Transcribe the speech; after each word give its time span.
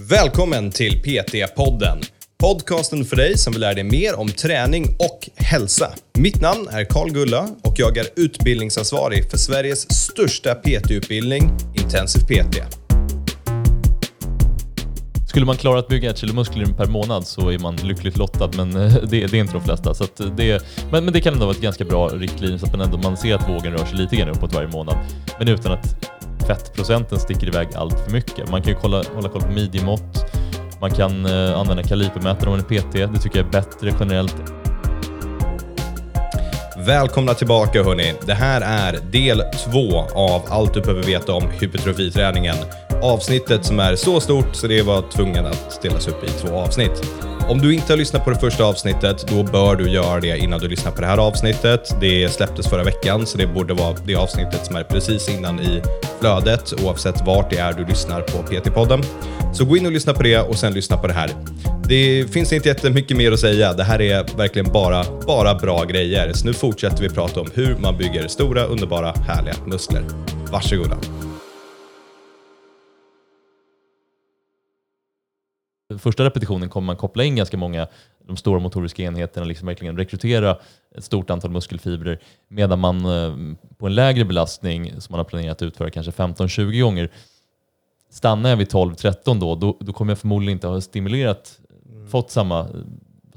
Välkommen 0.00 0.70
till 0.70 1.02
PT-podden. 1.02 2.02
Podcasten 2.38 3.04
för 3.04 3.16
dig 3.16 3.38
som 3.38 3.52
vill 3.52 3.60
lära 3.60 3.74
dig 3.74 3.84
mer 3.84 4.18
om 4.18 4.28
träning 4.28 4.84
och 4.98 5.28
hälsa. 5.36 5.90
Mitt 6.18 6.40
namn 6.40 6.68
är 6.70 6.84
Karl 6.84 7.10
Gulla 7.10 7.48
och 7.62 7.74
jag 7.76 7.96
är 7.96 8.06
utbildningsansvarig 8.16 9.30
för 9.30 9.38
Sveriges 9.38 9.92
största 9.92 10.54
PT-utbildning, 10.54 11.50
Intensiv 11.74 12.20
PT. 12.20 12.56
Skulle 15.28 15.46
man 15.46 15.56
klara 15.56 15.78
att 15.78 15.88
bygga 15.88 16.10
ett 16.10 16.18
kilo 16.18 16.34
muskler 16.34 16.66
per 16.66 16.86
månad 16.86 17.26
så 17.26 17.48
är 17.50 17.58
man 17.58 17.76
lyckligt 17.76 18.16
lottad, 18.16 18.50
men 18.56 18.76
eh, 18.76 18.94
det, 18.94 19.26
det 19.26 19.36
är 19.36 19.40
inte 19.40 19.52
de 19.52 19.64
flesta. 19.64 19.94
Så 19.94 20.04
att 20.04 20.16
det, 20.36 20.62
men, 20.90 21.04
men 21.04 21.12
det 21.12 21.20
kan 21.20 21.32
ändå 21.32 21.46
vara 21.46 21.56
ett 21.56 21.62
ganska 21.62 21.84
bra 21.84 22.08
riktlinje 22.08 22.58
så 22.58 22.66
att 22.66 22.72
man, 22.72 22.80
ändå, 22.80 22.98
man 22.98 23.16
ser 23.16 23.34
att 23.34 23.48
vågen 23.48 23.72
rör 23.72 23.84
sig 23.84 23.96
lite 23.96 24.16
grann 24.16 24.28
uppåt 24.28 24.54
varje 24.54 24.68
månad, 24.68 24.96
men 25.38 25.48
utan 25.48 25.72
att 25.72 26.15
fettprocenten 26.46 27.18
sticker 27.18 27.46
iväg 27.46 27.68
allt 27.74 28.00
för 28.00 28.10
mycket. 28.12 28.50
Man 28.50 28.62
kan 28.62 28.72
ju 28.72 28.78
kolla, 28.78 29.02
hålla 29.14 29.28
koll 29.28 29.42
på 29.42 29.52
midjemått, 29.52 30.32
man 30.80 30.90
kan 30.90 31.26
eh, 31.26 31.58
använda 31.58 31.82
kalipermätare 31.82 32.50
om 32.50 32.56
man 32.56 32.60
är 32.60 32.80
PT. 32.80 32.92
Det 32.92 33.18
tycker 33.20 33.38
jag 33.38 33.46
är 33.46 33.50
bättre 33.50 33.94
generellt. 34.00 34.36
Välkomna 36.86 37.34
tillbaka 37.34 37.82
hörni. 37.82 38.14
Det 38.26 38.34
här 38.34 38.60
är 38.60 38.98
del 39.12 39.42
två 39.64 40.00
av 40.14 40.42
allt 40.48 40.74
du 40.74 40.80
behöver 40.80 41.02
veta 41.02 41.32
om 41.32 41.50
hypertrofiträningen. 41.60 42.56
Avsnittet 43.02 43.64
som 43.64 43.80
är 43.80 43.96
så 43.96 44.20
stort 44.20 44.56
så 44.56 44.66
det 44.66 44.82
var 44.82 45.02
tvungen 45.10 45.46
att 45.46 45.82
delas 45.82 46.08
upp 46.08 46.24
i 46.24 46.28
två 46.28 46.56
avsnitt. 46.56 47.02
Om 47.48 47.58
du 47.58 47.74
inte 47.74 47.92
har 47.92 47.96
lyssnat 47.96 48.24
på 48.24 48.30
det 48.30 48.38
första 48.38 48.64
avsnittet, 48.64 49.26
då 49.28 49.42
bör 49.42 49.76
du 49.76 49.90
göra 49.90 50.20
det 50.20 50.38
innan 50.38 50.60
du 50.60 50.68
lyssnar 50.68 50.92
på 50.92 51.00
det 51.00 51.06
här 51.06 51.18
avsnittet. 51.18 51.96
Det 52.00 52.28
släpptes 52.32 52.68
förra 52.68 52.84
veckan, 52.84 53.26
så 53.26 53.38
det 53.38 53.46
borde 53.46 53.74
vara 53.74 53.96
det 54.06 54.14
avsnittet 54.14 54.66
som 54.66 54.76
är 54.76 54.84
precis 54.84 55.28
innan 55.28 55.60
i 55.60 55.82
flödet, 56.20 56.74
oavsett 56.84 57.26
vart 57.26 57.50
det 57.50 57.58
är 57.58 57.72
du 57.72 57.84
lyssnar 57.84 58.20
på 58.20 58.38
PT-podden. 58.38 59.04
Så 59.52 59.64
gå 59.64 59.76
in 59.76 59.86
och 59.86 59.92
lyssna 59.92 60.14
på 60.14 60.22
det 60.22 60.38
och 60.38 60.56
sen 60.56 60.74
lyssna 60.74 60.96
på 60.96 61.06
det 61.06 61.14
här. 61.14 61.30
Det 61.88 62.32
finns 62.32 62.52
inte 62.52 62.68
jättemycket 62.68 63.16
mer 63.16 63.32
att 63.32 63.40
säga. 63.40 63.72
Det 63.72 63.84
här 63.84 64.00
är 64.00 64.36
verkligen 64.36 64.72
bara, 64.72 65.04
bara 65.26 65.54
bra 65.54 65.84
grejer. 65.84 66.32
Så 66.32 66.46
nu 66.46 66.52
fortsätter 66.52 67.02
vi 67.02 67.08
prata 67.08 67.40
om 67.40 67.46
hur 67.54 67.76
man 67.76 67.96
bygger 67.96 68.28
stora, 68.28 68.64
underbara, 68.64 69.12
härliga 69.12 69.54
muskler. 69.66 70.04
Varsågoda. 70.52 70.96
Första 75.98 76.24
repetitionen 76.24 76.68
kommer 76.68 76.86
man 76.86 76.96
koppla 76.96 77.24
in 77.24 77.36
ganska 77.36 77.56
många 77.56 77.86
de 78.26 78.36
stora 78.36 78.60
motoriska 78.60 79.02
enheterna, 79.02 79.46
liksom 79.46 79.66
verkligen 79.66 79.96
rekrytera 79.96 80.58
ett 80.96 81.04
stort 81.04 81.30
antal 81.30 81.50
muskelfibrer, 81.50 82.18
medan 82.48 82.78
man 82.78 83.04
eh, 83.04 83.56
på 83.78 83.86
en 83.86 83.94
lägre 83.94 84.24
belastning 84.24 85.00
som 85.00 85.12
man 85.12 85.18
har 85.18 85.24
planerat 85.24 85.56
att 85.56 85.62
utföra 85.62 85.90
kanske 85.90 86.12
15-20 86.12 86.82
gånger, 86.82 87.10
stannar 88.10 88.50
jag 88.50 88.56
vid 88.56 88.68
12-13 88.68 89.40
då, 89.40 89.54
då, 89.54 89.76
då 89.80 89.92
kommer 89.92 90.10
jag 90.10 90.18
förmodligen 90.18 90.52
inte 90.52 90.66
ha 90.66 90.80
stimulerat 90.80 91.60
fått 92.06 92.30
samma 92.30 92.60
eh, 92.60 92.66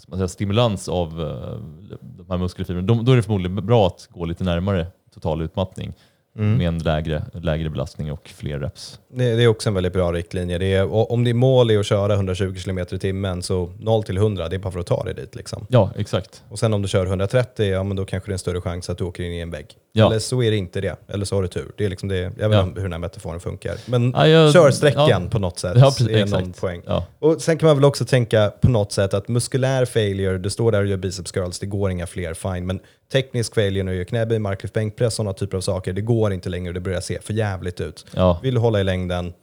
man 0.08 0.20
säga, 0.20 0.28
stimulans 0.28 0.89
av 0.89 1.22
eh, 1.22 1.59
de 2.02 2.25
här 2.30 2.38
muskelfibrerna. 2.38 3.03
Då 3.03 3.11
är 3.11 3.16
det 3.16 3.23
förmodligen 3.23 3.66
bra 3.66 3.88
att 3.88 4.08
gå 4.11 4.26
lite 4.26 4.44
närmare 4.44 4.88
total 5.14 5.42
utmattning 5.42 5.94
mm. 6.40 6.58
med 6.58 6.68
en 6.68 6.80
lägre, 6.80 7.23
lägre 7.34 7.70
belastning 7.70 8.12
och 8.12 8.30
fler 8.36 8.59
reps. 8.59 9.00
Det, 9.14 9.36
det, 9.36 9.44
är 9.44 9.48
också 9.48 9.70
en 9.70 9.76
väldigt 9.76 9.94
bra 9.94 10.12
riktlinje. 10.12 10.58
Det 10.58 10.73
är, 10.73 11.12
om 11.12 11.23
ditt 11.23 11.36
mål 11.36 11.72
är 11.72 11.80
att 11.80 11.86
köra 11.86 12.14
120 12.14 12.56
km 12.64 12.80
i 12.92 13.00
timmen 13.00 13.44
så 13.44 13.73
0 13.80 14.04
till 14.04 14.18
100, 14.18 14.50
det 14.50 14.56
är 14.56 14.60
bara 14.60 14.72
för 14.72 14.80
att 14.80 14.88
ta 14.88 15.04
dig 15.04 15.14
dit. 15.14 15.36
Liksom. 15.36 15.66
Ja, 15.70 15.92
exakt. 15.98 16.44
Och 16.50 16.60
sen 16.60 16.73
om 16.73 16.82
du 16.82 16.88
kör 16.88 17.06
130, 17.06 17.66
ja 17.66 17.84
men 17.84 17.98
då 17.98 18.06
kanske 18.06 18.30
det 18.30 18.32
är 18.32 18.34
en 18.34 18.40
större 18.40 18.62
chans 18.62 18.90
att 18.90 18.98
du 18.98 19.04
åker 19.04 19.23
in 19.23 19.34
i 19.34 19.40
en 19.40 19.52
vägg. 19.52 19.67
Ja. 19.92 20.06
Eller 20.06 20.20
så 20.20 20.44
är 20.44 20.52
det 20.52 20.58
inte 20.58 20.82
det, 20.82 20.95
eller 21.08 21.26
så 21.26 21.36
har 21.36 21.42
du 21.42 21.48
tur. 21.48 21.72
Det 21.78 21.86
är 21.86 21.90
liksom 21.90 22.10
det, 22.10 22.17
jag 22.17 22.50
vet 22.50 22.58
ja. 22.58 22.64
inte 22.64 22.80
hur 22.80 22.86
den 22.86 22.92
här 22.92 23.00
metaforen 23.00 23.40
funkar. 23.40 23.76
Men 23.86 24.12
ja, 24.12 24.28
jag, 24.28 24.54
kör 24.54 24.72
sträckan 24.72 25.23
ja. 25.23 25.30
på 25.32 25.40
något 25.40 25.60
sätt 25.60 25.73
ja, 25.76 25.86
precis, 25.86 26.10
är 26.10 26.26
någon 26.26 26.54
poäng. 26.54 26.82
Och 27.20 27.42
sen 27.42 27.58
kan 27.58 27.67
man 27.67 27.78
väl 27.78 27.86
också 27.86 28.06
tänka 28.06 28.52
på 28.62 28.70
något 28.70 28.92
sätt 28.92 29.14
att 29.14 29.28
muskulär 29.28 29.86
failure, 29.86 30.38
du 30.38 30.50
står 30.50 30.72
där 30.72 30.82
och 30.82 30.88
gör 30.88 30.98
biceps 30.98 31.32
curls, 31.32 31.60
det 31.60 31.66
går 31.66 31.92
inga 31.92 32.08
fler, 32.08 32.34
fine. 32.34 32.66
Men 32.66 32.80
teknisk 33.12 33.56
failure 33.56 33.84
när 33.84 33.92
du 33.92 33.98
gör 33.98 34.05
knäböj, 34.05 34.39
marklyft, 34.39 34.73
bänkpress, 34.73 35.16
sådana 35.16 35.33
typer 35.33 35.58
av 35.58 35.61
saker, 35.61 35.94
det 35.94 36.02
går 36.02 36.29
inte 36.34 36.50
längre 36.50 36.70
och 36.70 36.73
det 36.73 36.80
börjar 36.80 37.02
se 37.02 37.22
för 37.22 37.34
jävligt 37.34 37.82
ut. 37.82 38.06
Vill 38.42 38.54
du 38.54 38.60
hålla 38.60 38.82
i 38.82 38.84
längden, 38.84 39.34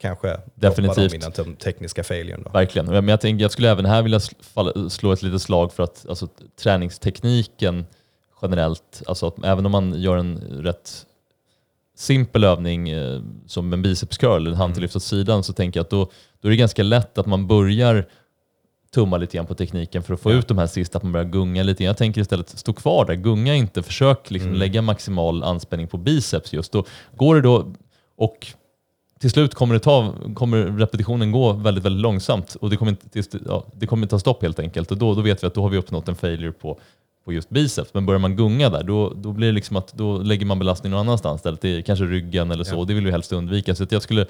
kanske 0.00 0.40
Definitivt. 0.54 1.14
innan 1.14 1.32
den 1.36 1.56
tekniska 1.56 2.04
failuren. 2.04 2.42
Då. 2.42 2.50
Verkligen. 2.50 2.86
Men 2.86 3.08
jag, 3.08 3.20
tänker, 3.20 3.42
jag 3.42 3.50
skulle 3.50 3.70
även 3.70 3.84
här 3.84 4.02
vilja 4.02 4.20
slå 4.90 5.12
ett 5.12 5.22
litet 5.22 5.42
slag 5.42 5.72
för 5.72 5.82
att 5.82 6.06
alltså, 6.08 6.28
träningstekniken 6.62 7.86
generellt, 8.42 9.02
alltså 9.06 9.26
att 9.26 9.44
även 9.44 9.66
om 9.66 9.72
man 9.72 10.00
gör 10.00 10.16
en 10.16 10.38
rätt 10.38 11.06
simpel 11.96 12.44
övning 12.44 12.88
eh, 12.88 13.20
som 13.46 13.72
en 13.72 13.82
biceps 13.82 14.18
curl, 14.18 14.46
en 14.46 14.54
handlyft 14.54 14.96
åt 14.96 15.02
sidan, 15.02 15.44
så 15.44 15.52
tänker 15.52 15.80
jag 15.80 15.84
att 15.84 15.90
då, 15.90 16.10
då 16.40 16.48
är 16.48 16.50
det 16.50 16.56
ganska 16.56 16.82
lätt 16.82 17.18
att 17.18 17.26
man 17.26 17.46
börjar 17.46 18.08
tumma 18.94 19.16
lite 19.16 19.36
grann 19.36 19.46
på 19.46 19.54
tekniken 19.54 20.02
för 20.02 20.14
att 20.14 20.20
få 20.20 20.32
ja. 20.32 20.34
ut 20.36 20.48
de 20.48 20.58
här 20.58 20.66
sista, 20.66 20.98
att 20.98 21.02
man 21.02 21.12
börjar 21.12 21.26
gunga 21.26 21.62
lite. 21.62 21.84
Jag 21.84 21.96
tänker 21.96 22.20
istället 22.20 22.48
stå 22.48 22.72
kvar 22.72 23.04
där, 23.04 23.14
gunga 23.14 23.54
inte, 23.54 23.82
försök 23.82 24.30
liksom 24.30 24.48
mm. 24.48 24.58
lägga 24.58 24.82
maximal 24.82 25.42
anspänning 25.42 25.88
på 25.88 25.96
biceps 25.96 26.52
just. 26.52 26.72
Då 26.72 26.84
går 27.16 27.34
det 27.34 27.40
då 27.40 27.72
och 28.16 28.46
till 29.20 29.30
slut 29.30 29.54
kommer, 29.54 29.74
det 29.74 29.80
ta, 29.80 30.14
kommer 30.34 30.58
repetitionen 30.58 31.32
gå 31.32 31.52
väldigt, 31.52 31.84
väldigt 31.84 32.02
långsamt 32.02 32.54
och 32.54 32.70
det 32.70 32.76
kommer 32.76 32.90
inte, 32.90 33.22
ja, 33.46 33.64
det 33.74 33.86
kommer 33.86 34.06
ta 34.06 34.18
stopp 34.18 34.42
helt 34.42 34.58
enkelt. 34.58 34.90
Och 34.90 34.98
då, 34.98 35.14
då 35.14 35.20
vet 35.20 35.42
vi 35.42 35.46
att 35.46 35.54
då 35.54 35.62
har 35.62 35.68
vi 35.68 35.78
uppnått 35.78 36.08
en 36.08 36.14
failure 36.14 36.52
på, 36.52 36.80
på 37.24 37.32
just 37.32 37.50
biceps. 37.50 37.94
Men 37.94 38.06
börjar 38.06 38.18
man 38.18 38.36
gunga 38.36 38.70
där, 38.70 38.82
då, 38.82 39.12
då 39.16 39.32
blir 39.32 39.46
det 39.46 39.52
liksom 39.52 39.76
att 39.76 39.92
då 39.92 40.18
lägger 40.18 40.46
man 40.46 40.58
belastning 40.58 40.90
någon 40.90 41.00
annanstans 41.00 41.38
istället. 41.38 41.86
kanske 41.86 42.04
ryggen 42.04 42.50
eller 42.50 42.64
så. 42.64 42.74
Ja. 42.74 42.84
Det 42.84 42.94
vill 42.94 43.04
vi 43.04 43.10
helst 43.10 43.32
undvika. 43.32 43.74
Så 43.74 43.86
jag 43.90 44.02
skulle, 44.02 44.26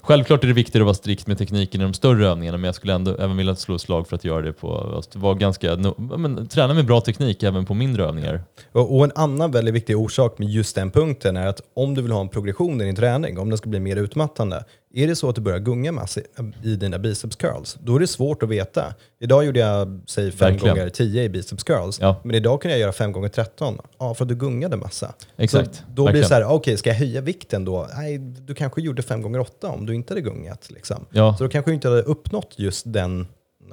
självklart 0.00 0.44
är 0.44 0.48
det 0.48 0.54
viktigt 0.54 0.80
att 0.80 0.84
vara 0.84 0.94
strikt 0.94 1.26
med 1.26 1.38
tekniken 1.38 1.80
i 1.80 1.84
de 1.84 1.94
större 1.94 2.28
övningarna, 2.28 2.58
men 2.58 2.64
jag 2.68 2.74
skulle 2.74 2.94
ändå 2.94 3.16
även 3.18 3.36
vilja 3.36 3.54
slå 3.54 3.74
ett 3.74 3.80
slag 3.80 4.08
för 4.08 4.16
att 4.16 4.24
göra 4.24 4.42
det 4.42 4.52
på, 4.52 4.98
att 4.98 5.16
vara 5.16 5.34
ganska, 5.34 5.76
men, 5.98 6.48
träna 6.48 6.74
med 6.74 6.86
bra 6.86 7.00
teknik 7.00 7.42
även 7.42 7.66
på 7.66 7.74
mindre 7.74 8.04
övningar. 8.04 8.42
Och, 8.72 8.96
och 8.96 9.04
en 9.04 9.12
annan 9.14 9.50
väldigt 9.50 9.74
viktig 9.74 9.98
orsak 9.98 10.38
med 10.38 10.48
just 10.48 10.74
den 10.74 10.90
punkten 10.90 11.36
är 11.36 11.46
att 11.46 11.60
om 11.74 11.94
du 11.94 12.02
vill 12.02 12.12
ha 12.12 12.20
en 12.20 12.28
progression 12.28 12.80
i 12.80 12.84
din 12.84 12.96
träning, 12.96 13.38
om 13.38 13.48
den 13.48 13.58
ska 13.58 13.70
bli 13.70 13.80
mer 13.80 13.96
utmattande, 13.96 14.64
är 14.94 15.06
det 15.06 15.16
så 15.16 15.28
att 15.28 15.34
du 15.34 15.40
börjar 15.40 15.58
gunga 15.58 15.92
massor 15.92 16.22
i 16.62 16.76
dina 16.76 16.98
biceps 16.98 17.36
curls, 17.36 17.78
då 17.80 17.96
är 17.96 18.00
det 18.00 18.06
svårt 18.06 18.42
att 18.42 18.48
veta. 18.48 18.94
Idag 19.20 19.44
gjorde 19.44 19.60
jag, 19.60 20.00
säg 20.06 20.32
5 20.32 20.58
gånger 20.58 20.88
10 20.88 21.22
i 21.22 21.28
biceps 21.28 21.64
curls, 21.64 22.00
ja. 22.00 22.20
men 22.24 22.36
idag 22.36 22.62
kan 22.62 22.70
jag 22.70 22.80
göra 22.80 22.92
5 22.92 23.12
gånger 23.12 23.28
13 23.28 23.78
ja, 23.98 24.14
för 24.14 24.24
att 24.24 24.28
du 24.28 24.34
gungade 24.34 24.76
massa. 24.76 25.14
Exakt. 25.36 25.74
Så 25.74 25.82
då 25.88 26.04
Verkligen. 26.04 26.12
blir 26.12 26.22
det 26.22 26.28
så 26.28 26.34
här, 26.34 26.44
okej, 26.44 26.56
okay, 26.56 26.76
ska 26.76 26.90
jag 26.90 26.96
höja 26.96 27.20
vikten 27.20 27.64
då? 27.64 27.88
Nej, 27.96 28.18
du 28.18 28.54
kanske 28.54 28.80
gjorde 28.80 29.02
5 29.02 29.22
gånger 29.22 29.38
8 29.38 29.68
om 29.68 29.86
du 29.86 29.94
inte 29.94 30.12
hade 30.12 30.20
gungat. 30.20 30.70
Liksom. 30.70 31.06
Ja. 31.10 31.36
Så 31.38 31.44
då 31.44 31.50
kanske 31.50 31.70
du 31.70 31.74
inte 31.74 31.88
hade 31.88 32.02
uppnått 32.02 32.54
just 32.56 32.92
den 32.92 33.26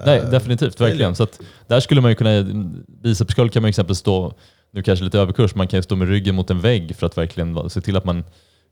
Nej, 0.05 0.19
äh, 0.19 0.29
definitivt, 0.29 0.81
verkligen. 0.81 1.15
Så 1.15 1.23
att, 1.23 1.39
där 1.67 1.79
skulle 1.79 2.01
man 2.01 2.11
ju 2.11 2.15
kunna, 2.15 2.43
biceps 2.87 3.33
curl 3.33 3.49
kan 3.49 3.61
man 3.61 3.69
exempel 3.69 3.95
stå, 3.95 4.33
nu 4.71 4.83
kanske 4.83 5.05
lite 5.05 5.19
överkurs, 5.19 5.55
man 5.55 5.67
kan 5.67 5.83
stå 5.83 5.95
med 5.95 6.07
ryggen 6.07 6.35
mot 6.35 6.49
en 6.49 6.59
vägg 6.59 6.95
för 6.95 7.05
att 7.05 7.17
verkligen 7.17 7.69
se 7.69 7.81
till 7.81 7.97
att 7.97 8.05
man 8.05 8.23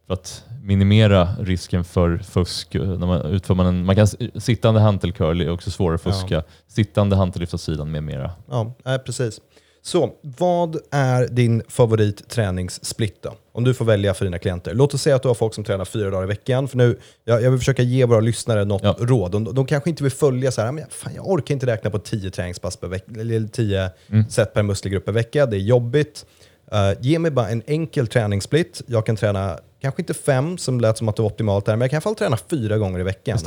för 0.08 0.14
att 0.14 0.44
minimera 0.64 1.30
risken 1.40 1.84
för 1.84 2.18
fusk. 2.18 2.74
När 2.74 2.98
man, 2.98 3.22
utför 3.22 3.56
man, 3.56 3.66
en, 3.66 3.86
man 3.86 3.96
kan 3.96 4.08
sittande 4.42 4.80
hantelcurl 4.80 5.42
är 5.42 5.50
också 5.50 5.72
svårare 5.72 5.96
att 5.96 6.02
fuska. 6.02 6.36
Ja. 6.36 6.44
Sittande 6.68 7.16
hantellyft 7.16 7.54
åt 7.54 7.62
sidan 7.62 7.92
med 7.92 8.04
mera. 8.04 8.32
Ja, 8.50 8.76
precis. 9.06 9.40
Så 9.88 10.14
vad 10.22 10.78
är 10.92 11.28
din 11.28 11.62
favoritträningssplit 11.68 13.24
då? 13.24 13.34
Om 13.52 13.64
du 13.64 13.74
får 13.74 13.86
välja 13.86 14.14
för 14.14 14.26
dina 14.26 14.40
klienter. 14.40 14.74
Låt 14.74 14.94
oss 14.94 15.02
säga 15.02 15.16
att 15.16 15.22
du 15.22 15.28
har 15.28 15.36
folk 15.36 15.54
som 15.54 15.64
tränar 15.64 15.86
fyra 15.86 16.10
dagar 16.10 16.24
i 16.24 16.28
veckan. 16.28 16.68
För 16.68 16.78
nu, 16.78 17.00
jag, 17.24 17.42
jag 17.42 17.52
vill 17.52 17.60
försöka 17.60 17.84
ge 17.84 18.06
våra 18.06 18.20
lyssnare 18.20 18.66
något 18.66 18.84
ja. 18.84 18.96
råd. 19.00 19.32
De, 19.32 19.44
de, 19.44 19.66
kanske 19.66 19.90
inte 19.90 20.04
vill 20.04 20.12
följa 20.12 20.52
så 20.52 20.62
här, 20.62 20.72
men 20.72 20.86
fan, 20.90 21.14
jag 21.16 21.28
orkar 21.28 21.54
inte 21.54 21.66
räkna 21.66 21.90
på 21.90 22.00
tio 22.00 22.32
träningspass 22.32 22.78
per 22.78 22.88
vecka, 22.88 23.12
eller 23.20 23.48
tio 23.48 23.90
mm. 24.10 24.30
set 24.30 24.54
per 24.54 24.64
muskelgrupp 24.64 25.06
per 25.06 25.12
vecka. 25.12 25.46
Det 25.46 25.58
är 25.58 25.60
jobbigt. 25.60 26.26
Uh, 26.74 27.02
ge 27.02 27.20
mig 27.20 27.32
bara 27.32 27.50
en 27.50 27.64
enkel 27.68 28.08
träningssplit. 28.08 28.82
Jag 28.88 29.06
kan 29.06 29.16
träna, 29.16 29.60
kanske 29.82 30.02
inte 30.02 30.14
fem 30.14 30.58
som 30.58 30.80
lät 30.80 30.98
som 30.98 31.10
att 31.10 31.16
det 31.16 31.22
var 31.22 31.30
optimalt 31.30 31.66
där, 31.66 31.76
men 31.76 31.82
jag 31.82 31.90
kan 31.90 31.96
i 31.96 31.98
alla 31.98 32.02
fall 32.02 32.16
träna 32.16 32.38
fyra 32.38 32.78
gånger 32.78 33.00
i 33.00 33.04
veckan. 33.04 33.38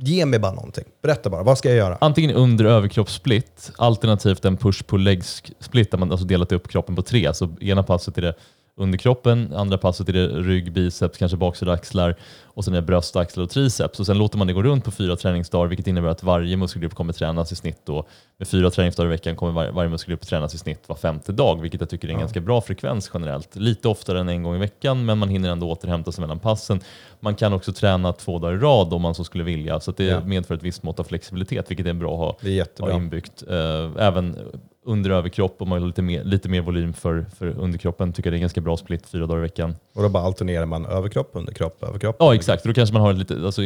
Ge 0.00 0.26
mig 0.26 0.38
bara 0.38 0.52
någonting. 0.52 0.84
Berätta 1.02 1.30
bara, 1.30 1.42
vad 1.42 1.58
ska 1.58 1.68
jag 1.68 1.78
göra? 1.78 1.98
Antingen 2.00 2.30
under 2.30 2.64
överkroppssplit, 2.64 3.70
alternativt 3.76 4.44
en 4.44 4.56
push-pull-legs-split 4.56 5.90
där 5.90 5.98
man 5.98 6.10
alltså 6.10 6.26
delat 6.26 6.52
upp 6.52 6.68
kroppen 6.68 6.96
på 6.96 7.02
tre. 7.02 7.34
Så 7.34 7.56
ena 7.60 7.82
passet 7.82 8.18
är 8.18 8.22
det 8.22 8.34
underkroppen, 8.76 9.52
andra 9.54 9.78
passet 9.78 10.08
är 10.08 10.12
det 10.12 10.28
rygg, 10.28 10.72
biceps, 10.72 11.18
kanske 11.18 11.36
baksida 11.36 11.72
axlar 11.72 12.16
och 12.44 12.64
sen 12.64 12.74
är 12.74 12.80
det 12.80 12.86
bröst, 12.86 13.16
axlar 13.16 13.44
och 13.44 13.50
triceps. 13.50 14.00
Och 14.00 14.06
sen 14.06 14.18
låter 14.18 14.38
man 14.38 14.46
det 14.46 14.52
gå 14.52 14.62
runt 14.62 14.84
på 14.84 14.90
fyra 14.90 15.16
träningsdagar 15.16 15.68
vilket 15.68 15.86
innebär 15.86 16.08
att 16.08 16.22
varje 16.22 16.56
muskelgrupp 16.56 16.94
kommer 16.94 17.12
tränas 17.12 17.52
i 17.52 17.56
snitt 17.56 17.80
då. 17.84 18.06
Med 18.36 18.48
fyra 18.48 18.70
träningsdagar 18.70 19.08
i 19.08 19.10
veckan 19.10 19.36
kommer 19.36 19.52
var, 19.52 19.70
varje 19.70 19.90
muskelgrupp 19.90 20.20
tränas 20.20 20.54
i 20.54 20.58
snitt 20.58 20.88
var 20.88 20.96
femte 20.96 21.32
dag 21.32 21.60
vilket 21.60 21.80
jag 21.80 21.90
tycker 21.90 22.08
är 22.08 22.12
en 22.12 22.18
ja. 22.18 22.20
ganska 22.20 22.40
bra 22.40 22.60
frekvens 22.60 23.10
generellt. 23.14 23.56
Lite 23.56 23.88
oftare 23.88 24.20
än 24.20 24.28
en 24.28 24.42
gång 24.42 24.54
i 24.54 24.58
veckan 24.58 25.04
men 25.04 25.18
man 25.18 25.28
hinner 25.28 25.50
ändå 25.50 25.70
återhämta 25.70 26.12
sig 26.12 26.22
mellan 26.22 26.38
passen. 26.38 26.80
Man 27.20 27.34
kan 27.34 27.52
också 27.52 27.72
träna 27.72 28.12
två 28.12 28.38
dagar 28.38 28.54
i 28.54 28.58
rad 28.58 28.92
om 28.92 29.02
man 29.02 29.14
så 29.14 29.24
skulle 29.24 29.44
vilja 29.44 29.80
så 29.80 29.92
det 29.92 30.04
ja. 30.04 30.20
medför 30.20 30.54
ett 30.54 30.62
visst 30.62 30.82
mått 30.82 31.00
av 31.00 31.04
flexibilitet 31.04 31.70
vilket 31.70 31.86
är 31.86 31.92
bra 31.92 32.12
att 32.12 32.42
ha, 32.42 32.86
ha 32.86 32.96
inbyggt. 32.96 33.42
Uh, 33.50 33.90
även 33.98 34.38
under 34.84 35.10
överkropp 35.10 35.56
och 35.60 35.68
man 35.68 35.76
vill 35.76 35.82
ha 35.82 35.86
lite 35.86 36.02
mer, 36.02 36.24
lite 36.24 36.48
mer 36.48 36.60
volym 36.60 36.92
för, 36.92 37.26
för 37.38 37.46
underkroppen 37.46 38.12
tycker 38.12 38.30
det 38.30 38.34
är 38.34 38.38
en 38.38 38.40
ganska 38.40 38.60
bra 38.60 38.76
split 38.76 39.06
fyra 39.06 39.26
dagar 39.26 39.38
i 39.38 39.42
veckan. 39.42 39.76
Och 39.94 40.02
då 40.02 40.08
bara 40.08 40.22
alternerar 40.24 40.66
man 40.66 40.86
överkropp, 40.86 41.30
underkropp, 41.32 41.82
överkropp? 41.82 42.16
Ja 42.18 42.34
exakt, 42.34 42.64
då 42.64 42.74
kanske 42.74 42.92
man 42.92 43.02
har 43.02 43.12
lite, 43.12 43.34
alltså, 43.44 43.62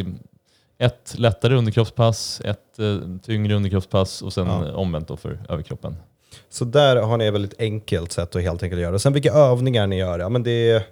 ett 0.79 1.15
lättare 1.19 1.55
underkroppspass, 1.55 2.41
ett 2.45 2.79
eh, 2.79 2.97
tyngre 3.23 3.55
underkroppspass 3.55 4.23
och 4.23 4.33
sen 4.33 4.47
Ja. 4.47 4.67
eh, 4.69 4.75
omvänt 4.75 5.09
då 5.09 5.17
för 5.17 5.39
överkroppen. 5.49 5.97
Så 6.51 6.65
där 6.65 6.97
har 6.97 7.17
ni 7.17 7.27
ett 7.27 7.35
väldigt 7.35 7.61
enkelt 7.61 8.13
sätt 8.13 8.37
att 8.37 8.43
helt 8.43 8.63
enkelt 8.63 8.83
göra. 8.83 8.99
Sen 8.99 9.13
vilka 9.13 9.33
övningar 9.33 9.87
ni 9.87 9.99
gör, 9.99 10.19
ja 10.19 10.29
men 10.29 10.43
det 10.43 10.71
är, 10.71 10.83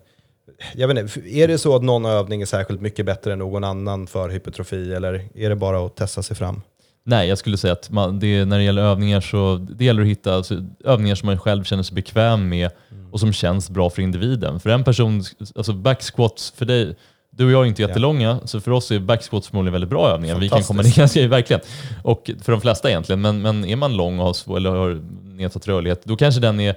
jag 0.74 0.88
vet 0.88 0.98
inte, 0.98 1.20
är 1.30 1.48
det 1.48 1.58
så 1.58 1.76
att 1.76 1.82
någon 1.82 2.04
övning 2.04 2.42
är 2.42 2.46
särskilt 2.46 2.80
mycket 2.80 3.06
bättre 3.06 3.32
än 3.32 3.38
någon 3.38 3.64
annan 3.64 4.06
för 4.06 4.28
hypertrofi 4.28 4.94
eller 4.94 5.28
är 5.34 5.48
det 5.48 5.56
bara 5.56 5.86
att 5.86 5.96
testa 5.96 6.22
sig 6.22 6.36
fram? 6.36 6.62
Nej, 7.08 7.28
jag 7.28 7.38
skulle 7.38 7.56
säga 7.56 7.72
att 7.72 7.90
man, 7.90 8.18
det, 8.18 8.44
när 8.44 8.58
det 8.58 8.64
gäller 8.64 8.82
övningar 8.82 9.20
så 9.20 9.66
det 9.70 9.84
gäller 9.84 10.02
att 10.02 10.08
hitta 10.08 10.34
alltså, 10.34 10.62
övningar 10.84 11.14
som 11.14 11.26
man 11.26 11.38
själv 11.38 11.64
känner 11.64 11.82
sig 11.82 11.94
bekväm 11.94 12.48
med 12.48 12.70
och 13.12 13.20
som 13.20 13.32
känns 13.32 13.70
bra 13.70 13.90
för 13.90 14.02
individen. 14.02 14.60
För 14.60 14.70
en 14.70 14.84
person, 14.84 15.22
alltså 15.54 15.72
backsquats 15.72 16.52
för 16.56 16.64
dig, 16.64 16.96
du 17.30 17.44
och 17.44 17.50
jag 17.50 17.62
är 17.62 17.66
inte 17.66 17.82
jättelånga, 17.82 18.40
så 18.44 18.60
för 18.60 18.70
oss 18.70 18.90
är 18.90 18.98
backsquats 18.98 19.48
förmodligen 19.48 19.72
väldigt 19.72 19.90
bra 19.90 20.08
övningar. 20.10 20.38
Vi 20.38 20.48
kan 20.48 20.62
komma 20.62 20.82
ner 20.82 20.96
ganska, 20.96 21.28
verkligen. 21.28 21.62
Och 22.02 22.30
för 22.42 22.52
de 22.52 22.60
flesta 22.60 22.90
egentligen, 22.90 23.20
men, 23.20 23.42
men 23.42 23.64
är 23.64 23.76
man 23.76 23.96
lång 23.96 24.18
och 24.18 24.24
har, 24.26 24.56
eller 24.56 24.70
har 24.70 25.02
nedsatt 25.24 25.68
rörlighet, 25.68 26.04
då 26.04 26.16
kanske 26.16 26.40
den 26.40 26.60
är 26.60 26.74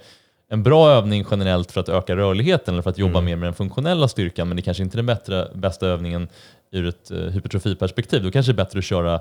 en 0.51 0.63
bra 0.63 0.89
övning 0.89 1.25
generellt 1.31 1.71
för 1.71 1.81
att 1.81 1.89
öka 1.89 2.15
rörligheten 2.15 2.73
eller 2.73 2.81
för 2.81 2.89
att 2.89 2.97
jobba 2.97 3.21
mer 3.21 3.35
med 3.35 3.47
den 3.47 3.53
funktionella 3.53 4.07
styrkan, 4.07 4.47
men 4.47 4.57
det 4.57 4.61
kanske 4.61 4.83
inte 4.83 4.95
är 4.95 4.97
den 4.97 5.05
bättre, 5.05 5.47
bästa 5.55 5.87
övningen 5.87 6.27
ur 6.71 6.87
ett 6.87 7.11
uh, 7.11 7.29
hypertrofiperspektiv. 7.29 8.23
Då 8.23 8.31
kanske 8.31 8.51
det 8.51 8.55
är 8.55 8.65
bättre 8.65 8.79
att 8.79 8.85
köra 8.85 9.19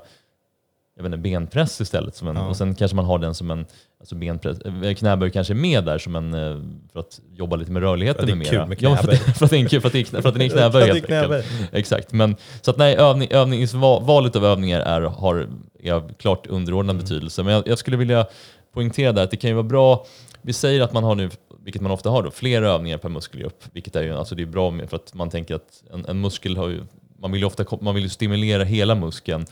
jag 0.99 1.03
vet 1.03 1.13
inte, 1.13 1.19
benpress 1.19 1.81
istället. 1.81 2.17
Som 2.17 2.29
en, 2.29 2.37
Ja. 2.37 2.47
Och 2.49 2.57
sen 2.57 2.75
kanske 2.75 2.97
man 2.97 3.05
har 3.05 3.19
den 3.19 3.35
som 3.35 3.51
en 3.51 3.67
alltså 4.01 4.15
benpress, 4.15 4.59
eh, 4.61 4.95
knäböj 4.95 5.31
kanske 5.31 5.53
är 5.53 5.57
med 5.57 5.85
där 5.85 5.99
som 5.99 6.17
en, 6.17 6.35
eh, 6.35 6.57
för 6.93 7.01
att 7.01 7.21
jobba 7.37 7.57
lite 7.57 7.71
med 7.73 7.83
rörligheten 7.83 8.27
För 8.27 8.33
att 8.33 8.39
det 8.41 8.47
är 8.49 8.51
kul 8.51 8.67
med 8.69 8.83
Ja, 8.83 8.97
för, 8.97 9.13
att, 9.13 9.27
det- 9.27 9.33
för 9.39 9.45
att 9.45 9.51
det 9.51 9.57
är 9.59 9.81
för 9.81 9.87
att 9.87 9.93
det 9.93 9.99
är 10.01 10.05
knä- 10.05 10.23
för 10.23 10.29
att 10.29 10.35
den 10.35 10.43
är 10.43 10.49
knäböj 10.57 10.83
helt 10.87 11.01
det 11.01 11.07
knäböj. 11.07 11.37
enkelt. 11.53 11.75
Exakt. 11.75 12.13
Men, 12.13 12.37
så 12.61 12.71
att 12.71 12.77
nej, 12.77 12.95
övning, 12.97 13.29
övningsva- 13.29 14.05
valet 14.07 14.37
av 14.37 14.45
övningar 14.45 14.81
är, 14.81 15.01
har, 15.01 15.47
är 15.83 15.93
av 15.93 16.13
klart 16.19 16.47
underordnad 16.47 16.95
Mm. 16.97 17.05
betydelse. 17.05 17.43
Men 17.43 17.55
jag, 17.55 17.69
jag 17.69 17.79
skulle 17.79 17.97
vilja 17.97 18.27
poängtera 18.75 19.13
där 19.13 19.23
att 19.25 19.31
det 19.31 19.37
kan 19.37 19.51
ju 19.51 19.55
vara 19.55 19.65
bra, 19.67 20.07
vi 20.43 20.53
säger 20.53 20.81
att 20.81 20.93
man 20.93 21.05
har 21.05 21.15
nu, 21.15 21.31
vilket 21.65 21.83
man 21.83 21.93
ofta 21.93 22.11
har 22.11 22.23
då, 22.23 22.31
fler 22.31 22.63
övningar 22.63 22.99
per 22.99 23.09
muskelgrupp, 23.09 23.65
vilket 23.73 23.97
är 23.97 24.03
ju 24.03 24.15
alltså 24.15 24.35
det 24.35 24.43
är 24.43 24.47
bra 24.47 24.71
med, 24.71 24.91
för 24.91 24.97
att 24.97 25.15
man 25.15 25.31
tänker 25.31 25.55
att 25.55 25.83
en, 25.93 26.05
en 26.09 26.21
muskel 26.21 26.57
har 26.57 26.69
ju, 26.69 26.81
man 27.21 27.33
vill 27.33 27.41
ju 27.41 27.47
ofta 27.47 27.65
man 27.81 27.95
vill 27.95 28.11
stimulera 28.11 28.65
hela 28.65 28.95
muskeln 28.95 29.47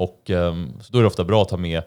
och 0.00 0.30
ehm, 0.30 0.72
så 0.80 0.92
då 0.92 0.98
är 0.98 1.02
det 1.02 1.08
ofta 1.08 1.24
bra 1.24 1.42
att 1.42 1.50
ha 1.50 1.58
med 1.58 1.82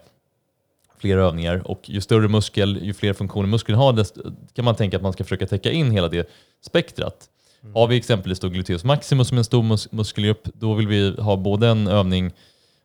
fler 0.98 1.18
övningar 1.18 1.62
och 1.70 1.90
ju 1.90 2.00
större 2.00 2.28
muskel, 2.28 2.78
ju 2.82 2.94
fler 2.94 3.12
funktioner 3.12 3.48
muskeln 3.48 3.78
har, 3.78 3.92
desto 3.92 4.20
kan 4.54 4.64
man 4.64 4.74
tänka 4.74 4.96
att 4.96 5.02
man 5.02 5.12
ska 5.12 5.24
försöka 5.24 5.46
täcka 5.46 5.70
in 5.72 5.90
hela 5.90 6.08
det 6.08 6.28
spektrat. 6.66 7.28
Har 7.74 7.86
vi 7.86 7.96
exempelvis 7.96 8.40
då 8.40 8.48
gluteus 8.48 8.84
maximus 8.84 9.28
som 9.28 9.38
en 9.38 9.44
stor 9.44 9.62
mus 9.62 9.92
muskelgrupp, 9.92 10.48
då 10.54 10.74
vill 10.74 10.88
vi 10.88 11.14
ha 11.20 11.36
både 11.36 11.68
en 11.68 11.86
övning, 11.88 12.32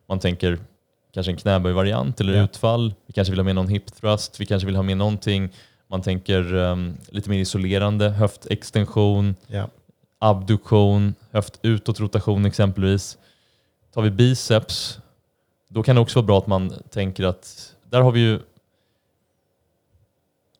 man 0.08 0.18
tänker 0.18 0.58
kanske 1.14 1.32
en 1.32 1.36
knäböjvariant 1.36 2.20
eller 2.20 2.34
Ja. 2.34 2.44
utfall, 2.44 2.94
vi 3.06 3.12
kanske 3.12 3.32
vill 3.32 3.38
ha 3.40 3.44
med 3.44 3.54
någon 3.54 3.68
hip 3.68 3.86
thrust, 3.94 4.40
vi 4.40 4.46
kanske 4.46 4.66
vill 4.66 4.76
ha 4.76 4.82
med 4.82 4.96
någonting, 4.96 5.48
man 5.88 6.02
tänker 6.02 6.54
ehm, 6.54 6.96
lite 7.08 7.30
mer 7.30 7.38
isolerande, 7.38 8.08
höftextension, 8.08 9.34
Ja. 9.46 9.68
abduktion, 10.18 11.14
höftutåtrotation 11.32 12.46
exempelvis. 12.46 13.18
Tar 13.94 14.02
vi 14.02 14.10
biceps, 14.10 14.98
då 15.72 15.82
kan 15.82 15.96
det 15.96 16.00
också 16.02 16.18
vara 16.18 16.26
bra 16.26 16.38
att 16.38 16.46
man 16.46 16.72
tänker 16.90 17.24
att 17.24 17.74
där 17.90 18.00
har 18.00 18.12
vi 18.12 18.20
ju 18.20 18.38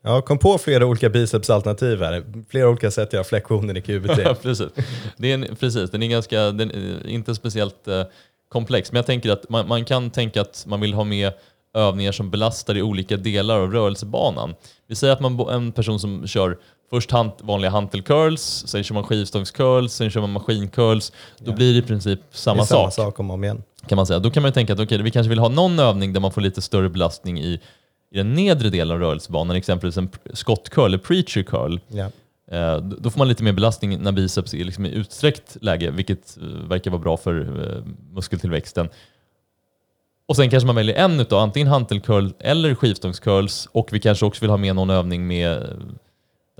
Jag 0.02 0.24
kom 0.24 0.38
på 0.38 0.58
flera 0.58 0.86
olika 0.86 1.08
bicepsalternativ 1.08 2.02
här. 2.02 2.24
Flera 2.48 2.68
olika 2.68 2.90
sätt 2.90 3.08
att 3.08 3.12
göra 3.12 3.24
flexioner 3.24 3.76
i 3.76 3.82
QBT. 3.82 4.42
precis. 4.42 4.68
Det 5.16 5.30
är 5.30 5.34
en, 5.34 5.56
precis, 5.56 5.90
den 5.90 6.02
är 6.02 6.08
ganska, 6.08 6.40
den 6.40 6.70
är 6.70 7.06
inte 7.06 7.34
speciellt 7.34 7.88
eh, 7.88 8.04
komplex, 8.48 8.92
men 8.92 8.96
jag 8.96 9.06
tänker 9.06 9.30
att 9.30 9.48
man, 9.48 9.68
man 9.68 9.84
kan 9.84 10.10
tänka 10.10 10.40
att 10.40 10.64
man 10.66 10.80
vill 10.80 10.94
ha 10.94 11.04
med 11.04 11.32
övningar 11.74 12.12
som 12.12 12.30
belastar 12.30 12.76
i 12.76 12.82
olika 12.82 13.16
delar 13.16 13.60
av 13.60 13.72
rörelsebanan. 13.72 14.54
Vi 14.86 14.94
säger 14.94 15.12
att 15.12 15.20
man 15.20 15.40
en 15.48 15.72
person 15.72 16.00
som 16.00 16.26
kör 16.26 16.58
först 16.90 17.10
hand, 17.10 17.30
vanliga 17.40 17.70
hantel 17.70 18.02
curls, 18.02 18.64
sen 18.66 18.82
kör 18.84 18.94
man 18.94 19.04
skivstångscurls, 19.04 19.92
sen 19.92 20.10
kör 20.10 20.20
man 20.20 20.32
maskincurls. 20.32 21.12
Då 21.38 21.50
Ja. 21.50 21.54
blir 21.56 21.72
det 21.72 21.78
i 21.78 21.82
princip 21.82 22.20
Det 22.30 22.34
är 22.34 22.38
samma 22.38 22.64
samma 22.64 22.80
sak. 22.90 22.92
sak 22.92 23.20
om 23.20 23.30
och 23.30 23.34
om 23.34 23.44
igen. 23.44 23.62
kan 23.86 23.96
man 23.96 24.06
säga. 24.06 24.18
Då 24.18 24.30
kan 24.30 24.42
man 24.42 24.48
ju 24.48 24.52
tänka 24.52 24.72
att 24.72 24.80
okej, 24.80 25.02
vi 25.02 25.10
kanske 25.10 25.28
vill 25.28 25.38
ha 25.38 25.48
någon 25.48 25.78
övning 25.78 26.12
där 26.12 26.20
man 26.20 26.32
får 26.32 26.40
lite 26.40 26.62
större 26.62 26.88
belastning 26.88 27.40
i, 27.40 27.60
i 28.12 28.16
den 28.16 28.34
nedre 28.34 28.70
delen 28.70 28.94
av 28.96 29.00
rörelsebanan, 29.00 29.56
exempelvis 29.56 29.96
en 29.96 30.08
pr- 30.08 30.34
skott 30.34 30.68
curl 30.70 30.86
eller 30.86 30.98
preacher 30.98 31.42
curl. 31.42 31.78
Ja. 31.88 32.10
Eh, 32.56 32.76
Då 32.76 33.10
får 33.10 33.18
man 33.18 33.28
lite 33.28 33.42
mer 33.42 33.52
belastning 33.52 33.98
när 34.02 34.12
biceps 34.12 34.54
är 34.54 34.64
liksom 34.64 34.86
i 34.86 34.90
utsträckt 34.90 35.56
läge, 35.60 35.90
vilket 35.90 36.36
eh, 36.36 36.42
verkar 36.68 36.90
vara 36.90 37.02
bra 37.02 37.16
för 37.16 37.40
eh, 37.40 37.82
muskeltillväxten. 38.14 38.88
Och 40.28 40.36
sen 40.36 40.50
kanske 40.50 40.66
man 40.66 40.76
väljer 40.76 40.96
en 40.96 41.20
utav 41.20 41.38
antingen 41.38 41.68
hantelcurl 41.68 42.30
eller 42.38 42.74
skivstångscurls 42.74 43.68
och 43.72 43.88
vi 43.92 44.00
kanske 44.00 44.26
också 44.26 44.40
vill 44.40 44.50
ha 44.50 44.56
med 44.56 44.74
någon 44.76 44.90
övning 44.90 45.26
med 45.26 45.66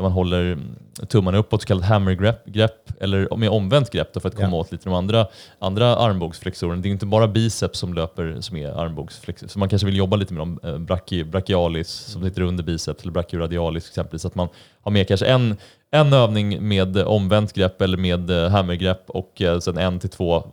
där 0.00 0.02
man 0.02 0.12
håller 0.12 0.52
mm, 0.52 0.76
tummarna 1.08 1.38
uppåt, 1.38 1.62
så 1.62 1.66
kallat 1.66 1.84
hammergrepp, 1.84 2.46
grepp, 2.46 2.90
eller 3.00 3.36
med 3.36 3.50
omvänt 3.50 3.90
grepp 3.90 4.12
då 4.14 4.20
för 4.20 4.28
att 4.28 4.34
komma 4.34 4.48
Ja. 4.48 4.54
åt 4.56 4.72
lite 4.72 4.84
de 4.84 4.94
andra, 4.94 5.26
andra 5.58 5.96
armbågsflexorerna. 5.96 6.82
Det 6.82 6.88
är 6.88 6.90
inte 6.90 7.06
bara 7.06 7.28
biceps 7.28 7.78
som 7.78 7.94
löper 7.94 8.36
som 8.40 8.56
är 8.56 8.68
armbågsflexor, 8.68 9.48
så 9.48 9.58
man 9.58 9.68
kanske 9.68 9.86
vill 9.86 9.96
jobba 9.96 10.16
lite 10.16 10.34
med 10.34 10.40
dem, 10.40 10.60
eh, 10.62 10.78
brachii, 10.78 11.24
brachialis 11.24 11.88
som 11.88 12.22
sitter 12.22 12.42
under 12.42 12.64
biceps 12.64 13.02
eller 13.02 13.12
brachioradialis 13.12 13.88
exempelvis, 13.88 14.22
så 14.22 14.28
att 14.28 14.34
man 14.34 14.48
har 14.82 14.90
med 14.92 15.08
kanske 15.08 15.26
en, 15.26 15.56
en 15.90 16.12
övning 16.12 16.68
med 16.68 16.96
omvänt 16.96 17.52
grepp 17.52 17.82
eller 17.82 17.96
med 17.98 18.30
eh, 18.30 18.50
hammergrepp 18.50 19.10
och 19.10 19.42
eh, 19.42 19.58
sen 19.58 19.78
en 19.78 19.98
till 19.98 20.10
två 20.10 20.46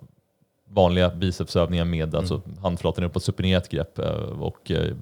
vanliga 0.70 1.10
bicepsövningar 1.10 1.86
med 1.86 2.16
alltså 2.16 2.42
handflatan 2.62 3.04
uppåt, 3.04 3.24
supinerat 3.24 3.70
grepp 3.70 4.00
och 4.40 4.72
eh, 4.72 4.94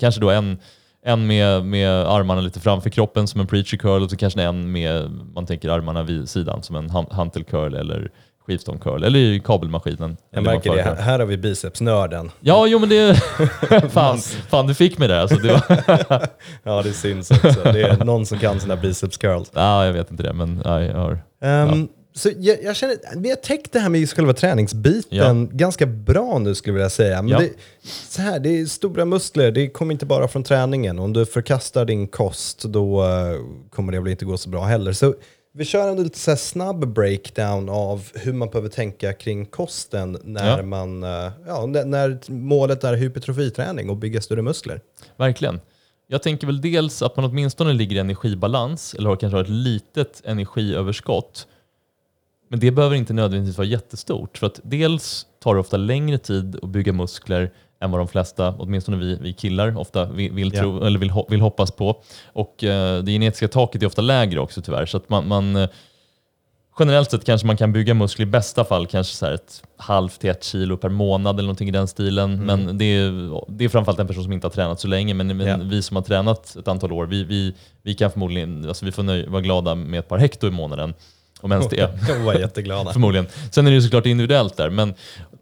kanske 0.00 0.20
då 0.20 0.30
en, 0.30 0.58
en 1.04 1.26
med, 1.26 1.64
med 1.64 1.90
armarna 1.90 2.40
lite 2.40 2.60
framför 2.60 2.90
kroppen 2.90 3.28
som 3.28 3.40
en 3.40 3.46
preacher 3.46 3.76
curl 3.76 4.02
och 4.02 4.10
så 4.10 4.16
kanske 4.16 4.42
en 4.42 4.72
med, 4.72 5.10
man 5.34 5.46
tänker 5.46 5.68
armarna 5.68 6.02
vid 6.02 6.28
sidan 6.28 6.62
som 6.62 6.76
en 6.76 6.90
han- 6.90 7.06
hantel 7.10 7.44
curl 7.44 7.74
eller 7.74 8.10
skivstång 8.46 8.78
curl 8.78 9.04
eller 9.04 9.18
i 9.18 9.40
kabelmaskinen. 9.40 10.16
Jag 10.30 10.44
märker 10.44 10.74
det. 10.74 10.82
Här, 10.82 10.96
här 10.96 11.18
har 11.18 11.26
vi 11.26 11.36
bicepsnörden. 11.36 12.30
Ja, 12.40 12.66
jo 12.66 12.78
men 12.78 12.88
det... 12.88 13.14
fan, 13.90 14.18
fan, 14.48 14.66
du 14.66 14.74
fick 14.74 14.98
mig 14.98 15.08
där. 15.08 15.20
Alltså, 15.20 15.36
det 15.36 15.52
var, 15.52 16.26
Ja, 16.62 16.82
det 16.82 16.92
syns 16.92 17.30
också. 17.30 17.62
Det 17.72 17.82
är 17.82 18.04
någon 18.04 18.26
som 18.26 18.38
kan 18.38 18.60
sina 18.60 18.76
biceps 18.76 19.16
curls. 19.16 19.50
ja, 19.54 19.86
jag 19.86 19.92
vet 19.92 20.10
inte 20.10 20.22
det, 20.22 20.32
men 20.32 20.62
ja, 20.64 20.82
jag 20.82 20.94
har... 20.94 21.18
Ehm, 21.42 21.88
Så 22.18 22.30
jag, 22.38 22.62
jag 22.62 22.76
känner, 22.76 22.96
vi 23.16 23.28
har 23.28 23.36
täckt 23.36 23.72
det 23.72 23.78
här 23.80 23.88
med 23.88 24.10
själva 24.10 24.32
träningsbiten 24.32 25.48
ganska 25.52 25.86
bra 25.86 26.38
nu 26.38 26.54
skulle 26.54 26.70
jag 26.72 26.74
vilja 26.74 26.90
säga. 26.90 27.22
Men 27.22 27.30
Ja. 27.30 27.38
det, 27.38 27.50
så 28.08 28.22
här, 28.22 28.38
det 28.40 28.60
är 28.60 28.66
stora 28.66 29.04
muskler, 29.04 29.50
det 29.52 29.68
kommer 29.68 29.92
inte 29.92 30.06
bara 30.06 30.28
från 30.28 30.42
träningen. 30.42 30.98
Om 30.98 31.12
du 31.12 31.26
förkastar 31.26 31.84
din 31.84 32.08
kost 32.08 32.62
då 32.62 33.04
eh, 33.04 33.36
kommer 33.70 33.92
det 33.92 34.00
väl 34.00 34.08
inte 34.10 34.24
gå 34.24 34.36
så 34.36 34.48
bra 34.50 34.64
heller. 34.64 34.92
Så 34.92 35.14
vi 35.54 35.64
kör 35.64 35.88
en 35.88 36.02
lite 36.02 36.18
så 36.18 36.36
snabb 36.36 36.86
breakdown 36.94 37.68
av 37.68 38.02
hur 38.14 38.32
man 38.32 38.48
behöver 38.50 38.68
tänka 38.68 39.12
kring 39.12 39.46
kosten 39.46 40.18
när, 40.24 40.56
Ja. 40.58 40.62
man, 40.62 41.02
eh, 41.02 41.30
ja, 41.46 41.66
när, 41.66 41.84
när 41.84 42.18
målet 42.30 42.84
är 42.84 42.94
hypertrofiträning 42.94 43.90
och 43.90 43.96
bygga 43.96 44.20
större 44.20 44.42
muskler. 44.42 44.80
Verkligen. 45.16 45.60
Jag 46.06 46.22
tänker 46.22 46.46
väl 46.46 46.60
dels 46.60 47.02
att 47.02 47.16
man 47.16 47.24
åtminstone 47.24 47.72
ligger 47.72 47.96
i 47.96 47.98
energibalans 47.98 48.94
eller 48.94 49.08
har 49.08 49.16
kanske 49.16 49.36
har 49.36 49.42
ett 49.42 49.48
litet 49.48 50.22
energiöverskott. 50.24 51.46
Men 52.48 52.60
det 52.60 52.70
behöver 52.70 52.96
inte 52.96 53.12
nödvändigtvis 53.12 53.58
vara 53.58 53.68
jättestort. 53.68 54.38
För 54.38 54.46
att 54.46 54.60
dels 54.64 55.26
tar 55.42 55.54
det 55.54 55.60
ofta 55.60 55.76
längre 55.76 56.18
tid 56.18 56.58
att 56.62 56.68
bygga 56.68 56.92
muskler 56.92 57.50
än 57.80 57.90
vad 57.90 58.00
de 58.00 58.08
flesta, 58.08 58.54
åtminstone 58.58 58.96
vi, 58.96 59.18
vi 59.22 59.32
killar, 59.32 59.78
ofta 59.78 60.04
vill, 60.04 60.50
tro, 60.50 60.84
eller 60.84 60.98
vill, 60.98 61.10
ho- 61.10 61.26
vill 61.30 61.40
hoppas 61.40 61.70
på. 61.70 62.02
Och 62.32 62.64
eh, 62.64 63.02
det 63.02 63.12
genetiska 63.12 63.48
taket 63.48 63.82
är 63.82 63.86
ofta 63.86 64.02
lägre 64.02 64.40
också 64.40 64.62
tyvärr. 64.62 64.86
Så 64.86 64.96
att 64.96 65.08
man, 65.08 65.28
man 65.28 65.56
eh, 65.56 65.68
Generellt 66.80 67.10
sett 67.10 67.24
kanske 67.24 67.46
man 67.46 67.56
kan 67.56 67.72
bygga 67.72 67.94
muskler 67.94 68.26
i 68.26 68.28
bästa 68.30 68.64
fall 68.64 68.86
kanske 68.86 69.14
så 69.16 69.26
ett 69.26 69.62
halvt 69.76 70.20
till 70.20 70.30
ett 70.30 70.44
kilo 70.44 70.76
per 70.76 70.88
månad 70.88 71.34
eller 71.34 71.46
någonting 71.46 71.68
i 71.68 71.70
den 71.70 71.88
stilen. 71.88 72.34
Mm. 72.34 72.46
Men 72.64 72.78
det 72.78 72.84
är, 72.84 73.40
det 73.48 73.64
är 73.64 73.68
framförallt 73.68 73.98
en 74.00 74.06
person 74.06 74.22
som 74.24 74.32
inte 74.32 74.46
har 74.46 74.52
tränat 74.52 74.80
så 74.80 74.88
länge. 74.88 75.14
Men, 75.14 75.36
men 75.36 75.46
Ja. 75.46 75.56
vi 75.62 75.82
som 75.82 75.96
har 75.96 76.02
tränat 76.02 76.56
ett 76.56 76.68
antal 76.68 76.92
år, 76.92 77.06
vi, 77.06 77.24
vi, 77.24 77.54
vi 77.82 77.94
kan 77.94 78.10
förmodligen 78.10 78.68
alltså 78.68 78.84
vi 78.84 78.92
får 78.92 79.02
nöj, 79.02 79.26
vara 79.26 79.42
glada 79.42 79.74
med 79.74 79.98
ett 79.98 80.08
par 80.08 80.18
hekto 80.18 80.46
i 80.46 80.50
månaden. 80.50 80.94
Om 81.40 81.52
ens 81.52 81.68
det. 81.70 81.98
Jag 82.08 82.18
var 82.18 82.34
jätteglada. 82.34 82.92
Förmodligen. 82.92 83.26
Sen 83.50 83.66
är 83.66 83.70
det 83.70 83.74
ju 83.74 83.82
såklart 83.82 84.06
individuellt 84.06 84.56
där, 84.56 84.70
men 84.70 84.94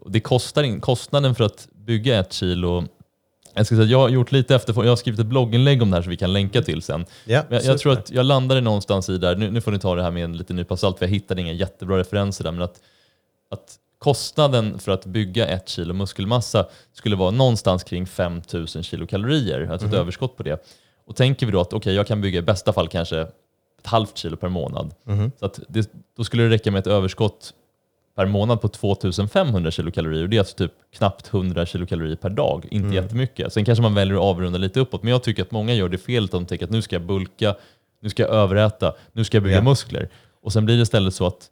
det 0.05 0.19
kostar 0.19 0.63
in, 0.63 0.81
kostnaden 0.81 1.35
för 1.35 1.43
att 1.43 1.67
bygga 1.85 2.19
ett 2.19 2.33
kilo 2.33 2.87
jag, 3.57 3.65
ska 3.65 3.75
säga, 3.75 3.87
jag 3.87 3.99
har 3.99 4.09
gjort 4.09 4.31
lite 4.31 4.55
efter, 4.55 4.83
jag 4.83 4.91
har 4.91 4.95
skrivit 4.95 5.19
ett 5.19 5.25
blogginlägg 5.25 5.81
om 5.81 5.91
det 5.91 5.97
här 5.97 6.01
som 6.01 6.09
vi 6.09 6.17
kan 6.17 6.33
länka 6.33 6.61
till 6.61 6.81
sen. 6.81 7.05
Ja, 7.25 7.43
jag, 7.49 7.63
jag 7.63 7.79
tror 7.79 7.93
att 7.93 8.11
jag 8.11 8.25
landade 8.25 8.61
någonstans 8.61 9.09
i 9.09 9.17
där, 9.17 9.35
nu, 9.35 9.51
nu 9.51 9.61
får 9.61 9.71
ni 9.71 9.79
ta 9.79 9.95
det 9.95 10.03
här 10.03 10.11
med 10.11 10.23
en 10.23 10.37
liten 10.37 10.55
nypa 10.55 10.77
salt 10.77 10.97
för 10.97 11.05
jag 11.05 11.11
hittade 11.11 11.41
inga 11.41 11.53
jättebra 11.53 11.97
referenser 11.97 12.43
där, 12.43 12.51
men 12.51 12.61
att, 12.61 12.81
att 13.51 13.75
kostnaden 13.97 14.79
för 14.79 14.91
att 14.91 15.05
bygga 15.05 15.47
ett 15.47 15.69
kilo 15.69 15.93
muskelmassa 15.93 16.65
skulle 16.93 17.15
vara 17.15 17.31
någonstans 17.31 17.83
kring 17.83 18.07
5000 18.07 18.83
kilokalorier, 18.83 19.69
alltså 19.71 19.87
ett 19.87 19.93
överskott 19.93 20.37
på 20.37 20.43
det. 20.43 20.65
Och 21.05 21.15
tänker 21.15 21.45
vi 21.45 21.51
då 21.51 21.61
att 21.61 21.73
okej, 21.73 21.95
jag 21.95 22.07
kan 22.07 22.21
bygga 22.21 22.39
i 22.39 22.41
bästa 22.41 22.73
fall 22.73 22.87
kanske 22.87 23.27
halvt 23.87 24.17
kilo 24.17 24.37
per 24.37 24.49
månad. 24.49 24.93
Mhm. 25.03 25.31
Så 25.39 25.49
det, 25.69 25.91
då 26.17 26.23
skulle 26.23 26.43
det 26.43 26.49
räcka 26.49 26.71
med 26.71 26.79
ett 26.79 26.87
överskott 26.87 27.53
per 28.15 28.25
månad 28.25 28.61
på 28.61 28.67
2500 28.67 29.71
kilokalorier. 29.71 30.23
Och 30.23 30.29
det 30.29 30.37
är 30.37 30.39
alltså 30.39 30.55
typ 30.57 30.71
knappt 30.97 31.27
100 31.33 31.65
kilokalorier 31.65 32.15
per 32.15 32.29
dag, 32.29 32.65
inte 32.71 32.85
Mm. 32.85 32.93
jättemycket. 33.03 33.53
Sen 33.53 33.65
kanske 33.65 33.81
man 33.81 33.93
väljer 33.93 34.15
att 34.15 34.21
avrunda 34.23 34.57
lite 34.57 34.79
uppåt, 34.79 35.03
men 35.03 35.11
jag 35.11 35.23
tycker 35.23 35.41
att 35.43 35.51
många 35.51 35.73
gör 35.73 35.89
det 35.89 35.97
felet. 35.97 36.31
De 36.31 36.45
tänker 36.45 36.65
att 36.65 36.71
nu 36.71 36.81
ska 36.81 36.95
jag 36.95 37.03
bulka, 37.05 37.55
nu 38.01 38.09
ska 38.09 38.23
jag 38.23 38.31
överäta, 38.31 38.93
nu 39.13 39.23
ska 39.23 39.37
jag 39.37 39.43
bygga 39.43 39.55
Ja. 39.55 39.61
muskler. 39.63 40.09
Och 40.41 40.53
sen 40.53 40.65
blir 40.65 40.75
det 40.75 40.81
istället 40.81 41.13
så 41.13 41.27
att 41.27 41.49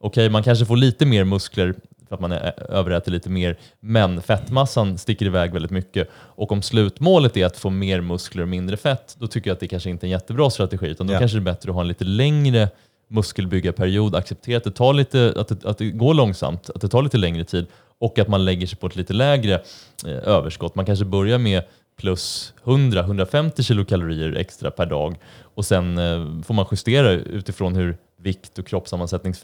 okej, 0.00 0.28
man 0.30 0.42
kanske 0.42 0.66
får 0.66 0.76
lite 0.76 1.06
mer 1.06 1.24
muskler 1.24 1.74
för 2.10 2.14
att 2.14 2.20
man 2.20 2.32
är, 2.32 2.70
överäter 2.72 3.10
lite 3.12 3.30
mer, 3.30 3.56
men 3.80 4.22
fettmassan 4.22 4.98
sticker 4.98 5.26
iväg 5.26 5.52
väldigt 5.52 5.70
mycket. 5.70 6.08
Och 6.12 6.52
om 6.52 6.62
slutmålet 6.62 7.36
är 7.36 7.46
att 7.46 7.56
få 7.56 7.70
mer 7.70 8.00
muskler 8.00 8.42
och 8.42 8.48
mindre 8.48 8.76
fett, 8.76 9.16
då 9.18 9.26
tycker 9.26 9.50
jag 9.50 9.54
att 9.54 9.60
det 9.60 9.68
kanske 9.68 9.90
inte 9.90 10.04
är 10.06 10.08
en 10.08 10.10
jättebra 10.12 10.50
strategi, 10.50 10.86
utan 10.86 11.06
då 11.06 11.12
Ja. 11.12 11.18
kanske 11.18 11.36
det 11.38 11.42
är 11.42 11.52
bättre 11.52 11.70
att 11.70 11.74
ha 11.74 11.82
en 11.82 11.88
lite 11.88 12.04
längre 12.04 12.68
muskelbyggarperiod, 13.08 14.14
acceptera 14.14 14.56
att 14.56 14.64
det, 14.64 14.70
tar 14.70 14.92
lite, 14.92 15.34
att, 15.36 15.48
det, 15.48 15.64
att 15.64 15.78
det 15.78 15.90
går 15.90 16.14
långsamt, 16.14 16.70
att 16.74 16.80
det 16.80 16.88
tar 16.88 17.02
lite 17.02 17.16
längre 17.18 17.44
tid 17.44 17.66
och 17.98 18.18
att 18.18 18.28
man 18.28 18.44
lägger 18.44 18.66
sig 18.66 18.78
på 18.78 18.86
ett 18.86 18.96
lite 18.96 19.12
lägre 19.12 19.54
eh, 20.06 20.10
överskott. 20.28 20.74
Man 20.74 20.86
kanske 20.86 21.04
börjar 21.04 21.38
med 21.38 21.62
plus 22.00 22.54
100-150 22.64 23.62
kilokalorier 23.62 24.36
extra 24.36 24.70
per 24.70 24.86
dag 24.86 25.16
och 25.54 25.64
sen 25.64 25.98
eh, 25.98 26.42
får 26.42 26.54
man 26.54 26.66
justera 26.70 27.10
utifrån 27.10 27.74
hur 27.76 27.96
vikt 28.22 28.58
och 28.58 28.66
kroppssammansättning 28.66 29.34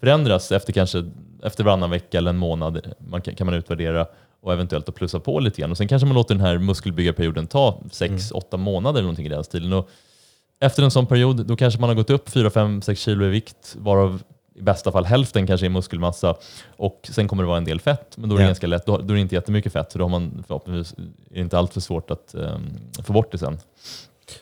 förändras 0.00 0.52
efter 0.52 0.72
kanske 0.72 1.04
efter 1.42 1.64
varannan 1.64 1.90
vecka 1.90 2.18
eller 2.18 2.30
en 2.30 2.38
månad 2.38 2.94
man 2.98 3.22
kan, 3.22 3.34
kan 3.34 3.44
man 3.46 3.54
utvärdera 3.54 4.06
och 4.40 4.52
eventuellt 4.52 4.86
då 4.86 4.92
plussa 4.92 5.20
på 5.20 5.40
lite 5.40 5.60
grann. 5.60 5.70
Och 5.70 5.76
sen 5.76 5.88
kanske 5.88 6.06
man 6.06 6.14
låter 6.14 6.34
den 6.34 6.44
här 6.46 6.58
muskelbyggarperioden 6.58 7.46
ta 7.46 7.80
6-8 7.90 8.56
månader 8.56 8.98
eller 8.98 9.02
någonting 9.02 9.26
i 9.26 9.28
den 9.28 9.44
stilen. 9.44 9.72
Och 9.72 9.88
efter 10.60 10.82
en 10.82 10.90
sån 10.90 11.06
period 11.06 11.46
då 11.46 11.56
kanske 11.56 11.80
man 11.80 11.88
har 11.88 11.94
gått 11.94 12.10
upp 12.10 12.28
4-5-6 12.28 12.94
kilo 12.94 13.24
i 13.24 13.28
vikt 13.28 13.76
varav 13.78 14.22
i 14.54 14.62
bästa 14.62 14.92
fall 14.92 15.04
hälften 15.04 15.46
kanske 15.46 15.66
är 15.66 15.70
muskelmassa 15.70 16.34
och 16.76 17.00
sen 17.12 17.28
kommer 17.28 17.42
det 17.42 17.46
vara 17.46 17.56
en 17.58 17.64
del 17.64 17.80
fett, 17.80 18.16
men 18.16 18.28
då 18.28 18.34
är 18.34 18.38
det 18.38 18.44
Ja. 18.44 18.48
ganska 18.48 18.66
lätt. 18.66 18.86
Då, 18.86 18.96
då 18.98 19.04
är 19.12 19.14
det 19.14 19.20
inte 19.20 19.34
jättemycket 19.34 19.72
fett, 19.72 19.92
så 19.92 19.98
då 19.98 20.04
har 20.04 20.08
man 20.08 20.44
förhoppningsvis 20.46 20.98
är 20.98 21.34
det 21.34 21.40
inte 21.40 21.58
allt 21.58 21.72
för 21.72 21.80
svårt 21.80 22.10
att 22.10 22.34
ehm, 22.34 22.70
få 23.04 23.12
bort 23.12 23.32
det 23.32 23.38
sen. 23.38 23.58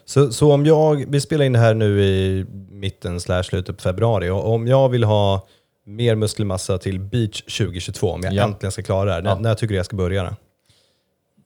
Så, 0.04 0.32
så 0.32 0.52
om 0.52 0.66
jag, 0.66 1.04
vi 1.09 1.20
spelar 1.20 1.44
in 1.44 1.52
det 1.52 1.59
här 1.59 1.75
nu 1.75 2.02
i 2.04 2.44
mitten 2.70 3.20
slash 3.20 3.42
slutet 3.42 3.76
på 3.76 3.82
februari 3.82 4.30
och 4.30 4.52
om 4.54 4.66
jag 4.66 4.88
vill 4.88 5.04
ha 5.04 5.47
mer 5.87 6.14
muskelmassa 6.14 6.78
till 6.78 7.00
beach 7.00 7.42
2022, 7.42 8.11
om 8.11 8.23
jag 8.23 8.35
Ja. 8.35 8.44
äntligen 8.44 8.73
ska 8.73 8.82
klara 8.82 9.04
det 9.04 9.12
här, 9.12 9.23
Ja. 9.25 9.35
när, 9.35 9.40
när 9.40 9.54
tycker 9.54 9.68
du 9.68 9.76
jag 9.76 9.87
ska 9.87 9.97
börja 9.97 10.23
då? 10.23 10.28
Kommer 10.28 10.38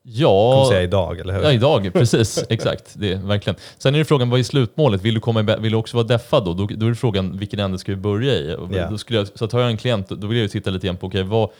Ja, 0.06 0.66
säga 0.70 0.82
idag, 0.82 1.20
eller 1.20 1.34
hur? 1.34 1.42
Ja, 1.42 1.52
idag. 1.52 1.90
Precis. 1.92 2.44
Exakt. 2.48 2.94
Det, 2.96 3.12
är 3.12 3.16
verkligen. 3.16 3.56
Sen 3.78 3.94
är 3.94 3.98
det 3.98 4.04
frågan, 4.04 4.30
vad 4.30 4.40
är 4.40 4.44
slutmålet? 4.44 5.02
Vill 5.02 5.14
du, 5.14 5.20
komma 5.20 5.40
i, 5.40 5.56
vill 5.60 5.72
du 5.72 5.78
också 5.78 5.96
vara 5.96 6.06
deffad 6.06 6.44
då? 6.44 6.54
då? 6.54 6.66
Då 6.76 6.86
är 6.86 6.90
det 6.90 6.96
frågan, 6.96 7.38
vilken 7.38 7.60
ände 7.60 7.78
ska 7.78 7.92
vi 7.92 7.96
börja 7.96 8.34
i? 8.34 8.56
Och 8.58 8.68
Ja. 8.72 8.90
Då 8.90 8.98
skulle 8.98 9.18
jag, 9.18 9.28
så 9.34 9.44
att 9.44 9.52
har 9.52 9.60
jag 9.60 9.70
en 9.70 9.76
klient, 9.76 10.08
då 10.08 10.26
vill 10.26 10.36
jag 10.38 10.42
ju 10.42 10.48
titta 10.48 10.70
lite 10.70 10.86
grann 10.86 10.96
på, 10.96 11.06
okej, 11.06 11.22
vad, 11.22 11.50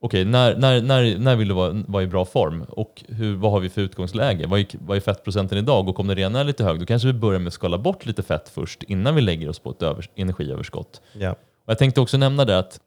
okej, 0.00 0.24
när, 0.24 0.56
när, 0.56 0.82
när, 0.82 1.18
när 1.18 1.36
vill 1.36 1.48
du 1.48 1.54
vara, 1.54 1.82
vara 1.86 2.02
i 2.02 2.06
bra 2.06 2.24
form? 2.24 2.62
Och 2.68 3.04
hur, 3.08 3.36
vad 3.36 3.52
har 3.52 3.60
vi 3.60 3.68
för 3.68 3.80
utgångsläge? 3.80 4.46
Vad 4.46 4.60
är, 4.60 4.66
vad 4.72 4.96
är 4.96 5.00
fettprocenten 5.00 5.58
idag? 5.58 5.88
Och 5.88 6.00
om 6.00 6.06
den 6.06 6.16
redan 6.16 6.36
är 6.36 6.44
lite 6.44 6.64
hög, 6.64 6.80
då 6.80 6.86
kanske 6.86 7.08
vi 7.08 7.14
börjar 7.14 7.40
med 7.40 7.46
att 7.46 7.54
skala 7.54 7.78
bort 7.78 8.06
lite 8.06 8.22
fett 8.22 8.48
först, 8.48 8.82
innan 8.82 9.14
vi 9.14 9.20
lägger 9.20 9.48
oss 9.48 9.58
på 9.58 9.70
ett 9.70 9.82
övers, 9.82 10.10
energiöverskott. 10.14 11.00
Ja. 11.12 11.30
Och 11.30 11.70
jag 11.70 11.78
tänkte 11.78 12.00
också 12.00 12.16
nämna 12.16 12.44
det 12.44 12.58
att 12.58 12.80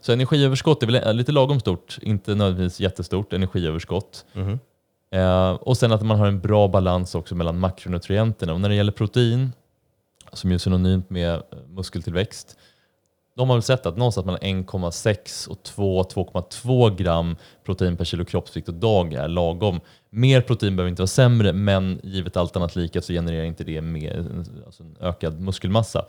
så 0.00 0.12
energiöverskott 0.12 0.82
är 0.82 0.86
väl 0.86 1.16
lite 1.16 1.32
lagom 1.32 1.60
stort, 1.60 1.98
inte 2.02 2.34
nödvändigtvis 2.34 2.80
jättestort 2.80 3.32
energiöverskott. 3.32 4.24
Mhm. 4.32 4.58
Eh, 5.10 5.50
och 5.50 5.76
sen 5.76 5.92
att 5.92 6.02
man 6.02 6.18
har 6.18 6.26
en 6.26 6.40
bra 6.40 6.68
balans 6.68 7.14
också 7.14 7.34
mellan 7.34 7.58
makronutrienterna. 7.58 8.52
Och 8.52 8.60
när 8.60 8.68
det 8.68 8.74
gäller 8.74 8.92
protein, 8.92 9.52
som 10.32 10.52
är 10.52 10.58
synonymt 10.58 11.10
med 11.10 11.34
eh, 11.34 11.40
muskeltillväxt, 11.68 12.56
de 13.36 13.48
har 13.48 13.56
väl 13.56 13.62
sett 13.62 13.86
att 13.86 13.96
någonstans 13.96 14.24
mellan 14.24 14.40
1,6 14.40 15.48
och 15.48 15.58
2-2,2 15.62 16.96
gram 16.96 17.36
protein 17.64 17.96
per 17.96 18.04
kilo 18.04 18.24
kroppsvikt 18.24 18.68
och 18.68 18.74
dag 18.74 19.12
är 19.12 19.28
lagom. 19.28 19.80
Mer 20.10 20.40
protein 20.40 20.76
behöver 20.76 20.90
inte 20.90 21.02
vara 21.02 21.06
sämre, 21.06 21.52
men 21.52 22.00
givet 22.02 22.36
allt 22.36 22.56
annat 22.56 22.76
lika 22.76 23.02
så 23.02 23.12
genererar 23.12 23.44
inte 23.44 23.64
det 23.64 23.80
mer, 23.80 24.26
alltså 24.66 24.82
en 24.82 24.96
ökad 25.00 25.40
muskelmassa. 25.40 26.06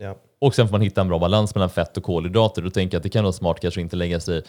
Ja. 0.00 0.16
Och 0.38 0.54
sen 0.54 0.68
får 0.68 0.72
man 0.72 0.80
hitta 0.80 1.00
en 1.00 1.08
bra 1.08 1.18
balans 1.18 1.54
mellan 1.54 1.70
fett 1.70 1.96
och 1.96 2.02
kolhydrater. 2.02 2.62
Då 2.62 2.70
tänker 2.70 2.94
jag 2.94 2.98
att 2.98 3.02
det 3.02 3.08
kan 3.08 3.24
vara 3.24 3.32
smart 3.32 3.60
kanske 3.60 3.80
inte 3.80 3.96
lägga 3.96 4.20
sig 4.20 4.42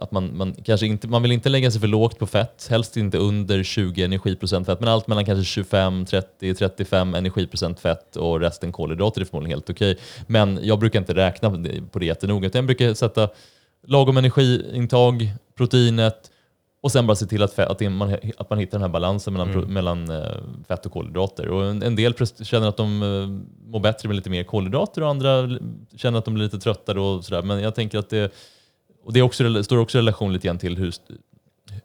att 0.00 0.12
man, 0.12 0.36
man, 0.36 0.54
kanske 0.64 0.86
inte, 0.86 1.08
man 1.08 1.22
vill 1.22 1.32
inte 1.32 1.48
lägga 1.48 1.70
sig 1.70 1.80
för 1.80 1.88
lågt 1.88 2.18
på 2.18 2.26
fett, 2.26 2.66
helst 2.70 2.96
inte 2.96 3.18
under 3.18 3.62
20 3.62 4.02
energiprocent 4.04 4.66
fett, 4.66 4.80
men 4.80 4.88
allt 4.88 5.06
mellan 5.06 5.24
kanske 5.24 5.44
25, 5.44 6.04
30, 6.04 6.54
35 6.54 7.14
energiprocent 7.14 7.80
fett 7.80 8.16
och 8.16 8.40
resten 8.40 8.72
kolhydrater 8.72 9.20
är 9.20 9.24
förmodligen 9.24 9.56
helt 9.56 9.70
okej. 9.70 9.98
Men 10.26 10.58
jag 10.62 10.78
brukar 10.78 10.98
inte 10.98 11.14
räkna 11.14 11.50
på 11.90 11.98
det- 11.98 12.06
jättenoga, 12.06 12.46
utan 12.46 12.58
jag 12.58 12.66
brukar 12.66 12.94
sätta 12.94 13.28
lagom 13.86 14.16
energiintag, 14.16 15.28
proteinet 15.56 16.30
och 16.82 16.92
sen 16.92 17.06
bara 17.06 17.14
se 17.16 17.26
till 17.26 17.42
att, 17.42 17.52
fett, 17.52 17.68
att, 17.68 17.92
man, 17.92 18.16
att 18.38 18.50
man 18.50 18.58
hittar 18.58 18.78
den 18.78 18.82
här 18.82 18.88
balansen 18.88 19.32
mellan, 19.32 19.52
pro- 19.52 19.66
mellan 19.66 20.10
eh, 20.10 20.22
fett 20.68 20.86
och 20.86 20.92
kolhydrater. 20.92 21.48
Och 21.48 21.64
en, 21.66 21.82
en 21.82 21.96
del 21.96 22.14
känner 22.42 22.68
att 22.68 22.76
de 22.76 23.02
eh, 23.02 23.68
mår 23.70 23.80
bättre 23.80 24.08
med 24.08 24.16
lite 24.16 24.30
mer 24.30 24.44
kolhydrater 24.44 25.02
och 25.02 25.08
andra 25.08 25.48
känner 25.96 26.18
att 26.18 26.24
de 26.24 26.34
blir 26.34 26.44
lite 26.44 26.58
tröttare 26.58 27.00
och 27.00 27.24
sådär. 27.24 27.42
Men 27.42 27.60
jag 27.60 27.74
tänker 27.74 27.98
att 27.98 28.10
det, 28.10 28.32
och 29.08 29.14
det 29.14 29.22
också, 29.22 29.62
står 29.62 29.76
också 29.78 29.98
i 29.98 30.00
relation 30.00 30.32
lite 30.32 30.46
grann 30.46 30.58
till 30.58 30.76
hur, 30.76 30.94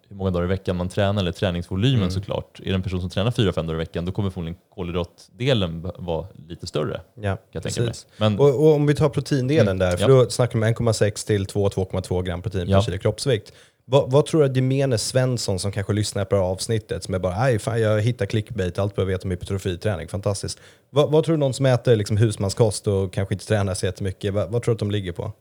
hur 0.09 0.15
många 0.15 0.31
dagar 0.31 0.45
i 0.45 0.47
veckan 0.47 0.75
man 0.75 0.89
tränar, 0.89 1.21
eller 1.21 1.31
träningsvolymen 1.31 2.11
såklart. 2.11 2.59
Är 2.59 2.65
det 2.69 2.73
en 2.73 2.81
person 2.83 3.01
som 3.01 3.09
tränar 3.09 3.31
fyra 3.31 3.53
fem 3.53 3.67
dagar 3.67 3.75
i 3.75 3.83
veckan, 3.83 4.05
då 4.05 4.11
kommer 4.11 4.29
förmodligen 4.29 4.59
kolhydratdelen 4.75 5.91
vara 5.97 6.27
lite 6.49 6.67
större. 6.67 7.01
Ja, 7.21 7.37
jag 7.51 7.63
tänka 7.63 7.81
mig. 7.81 7.93
Men, 8.17 8.39
Och, 8.39 8.47
och 8.67 8.73
om 8.73 8.85
vi 8.87 8.95
tar 8.95 9.09
proteindelen 9.09 9.67
Mm, 9.67 9.79
där, 9.79 9.97
för 9.97 10.09
ja. 10.09 10.23
då 10.23 10.29
snackar 10.29 10.59
vi 10.59 10.65
om 10.65 10.73
1,6 10.73 11.27
till 11.27 11.45
2-2,2 11.45 12.21
gram 12.23 12.41
protein 12.41 12.69
Ja. 12.69 12.77
per 12.77 12.85
kilo 12.85 12.97
kroppsvikt. 12.97 13.53
Vad, 13.85 14.11
vad 14.11 14.25
tror 14.25 14.41
du 14.41 14.49
att 14.49 14.55
gemene 14.55 14.97
Svensson 14.97 15.59
som 15.59 15.71
kanske 15.71 15.93
lyssnar 15.93 16.25
på 16.25 16.35
det 16.35 16.41
här 16.41 16.47
avsnittet, 16.49 17.03
som 17.03 17.13
är 17.13 17.19
bara 17.19 17.59
fan, 17.59 17.81
jag 17.81 18.01
hittar 18.01 18.25
clickbait, 18.25 18.79
allt 18.79 18.95
behöver 18.95 19.13
veta 19.13 19.23
om 19.23 19.31
hypertrofiträning, 19.31 20.07
fantastiskt. 20.07 20.59
Vad, 20.89 21.11
vad 21.11 21.23
tror 21.23 21.33
du 21.35 21.39
någon 21.39 21.53
som 21.53 21.65
äter 21.65 21.95
liksom 21.95 22.17
husmanskost 22.17 22.87
och 22.87 23.13
kanske 23.13 23.33
inte 23.35 23.45
tränar 23.45 23.73
så 23.73 23.85
jättemycket, 23.85 24.33
vad, 24.33 24.51
vad 24.51 24.63
tror 24.63 24.73
du 24.73 24.75
att 24.75 24.79
de 24.79 24.91
ligger 24.91 25.11
på? 25.11 25.31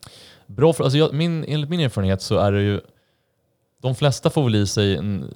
Bra, 0.47 0.73
för, 0.73 0.85
alltså 0.85 0.99
jag, 0.99 1.15
min, 1.15 1.45
enligt 1.49 1.71
min 1.71 1.81
erfarenhet 1.81 2.23
så 2.23 2.37
är 2.39 2.53
det 2.53 2.63
ju, 2.63 2.81
de 3.83 3.95
flesta 3.95 4.31
får 4.31 4.45
väl 4.45 4.55
i 4.55 4.67
sig 4.67 4.97
en 4.97 5.31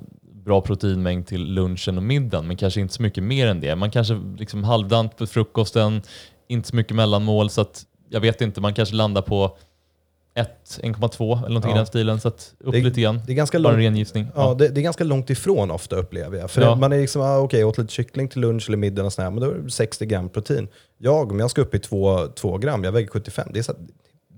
bra 0.44 0.60
proteinmängd 0.60 1.26
till 1.26 1.44
lunchen 1.54 1.96
och 1.96 2.02
middagen, 2.02 2.46
men 2.46 2.56
kanske 2.56 2.80
inte 2.80 2.94
så 2.94 3.02
mycket 3.02 3.24
mer 3.24 3.46
än 3.46 3.60
det. 3.60 3.76
Man 3.76 3.90
kanske 3.90 4.20
liksom 4.38 4.64
halvdant 4.64 5.16
på 5.16 5.26
frukosten, 5.26 6.02
inte 6.48 6.68
så 6.68 6.76
mycket 6.76 6.96
mellanmål, 6.96 7.50
så 7.50 7.60
att 7.60 7.86
jag 8.08 8.20
vet 8.20 8.40
inte, 8.40 8.60
man 8.60 8.74
kanske 8.74 8.94
landar 8.94 9.22
på 9.22 9.56
1, 10.34 10.80
1,2 10.82 11.38
eller 11.38 11.48
någonting 11.48 11.70
Ja. 11.70 11.76
i 11.76 11.78
den 11.78 11.86
stilen. 11.86 12.20
Så 12.20 12.28
att 12.28 12.54
upp 12.60 12.72
Det- 12.72 12.80
lite 12.82 13.00
grann. 13.00 13.20
Det 13.26 13.32
är 13.32 13.36
ganska 13.36 13.58
Bara 13.60 13.68
en 13.68 13.74
långt, 13.74 13.84
ren 13.86 13.96
gissning. 13.96 14.26
ja, 14.34 14.54
det, 14.54 14.68
det 14.68 14.80
är 14.80 14.82
ganska 14.82 15.04
långt 15.04 15.30
ifrån 15.30 15.70
ofta 15.70 15.96
upplever 15.96 16.38
jag. 16.38 16.50
För 16.50 16.62
Ja. 16.62 16.74
man 16.74 16.92
är 16.92 16.98
liksom, 16.98 17.22
ah, 17.22 17.38
okej, 17.38 17.60
jag 17.60 17.68
åt 17.68 17.78
lite 17.78 17.92
kyckling 17.92 18.28
till 18.28 18.40
lunch 18.40 18.64
eller 18.68 18.76
middag 18.78 19.04
och 19.04 19.12
sådär, 19.12 19.30
men 19.30 19.40
då 19.40 19.50
är 19.50 19.54
det 19.54 19.70
60 19.70 20.06
gram 20.06 20.28
protein. 20.28 20.68
Jag, 20.98 21.32
om 21.32 21.40
jag 21.40 21.50
ska 21.50 21.60
upp 21.62 21.74
i 21.74 21.78
2 21.78 22.58
gram, 22.58 22.84
jag 22.84 22.92
väger 22.92 23.08
75, 23.08 23.48
det 23.52 23.58
är, 23.58 23.62
så, 23.62 23.72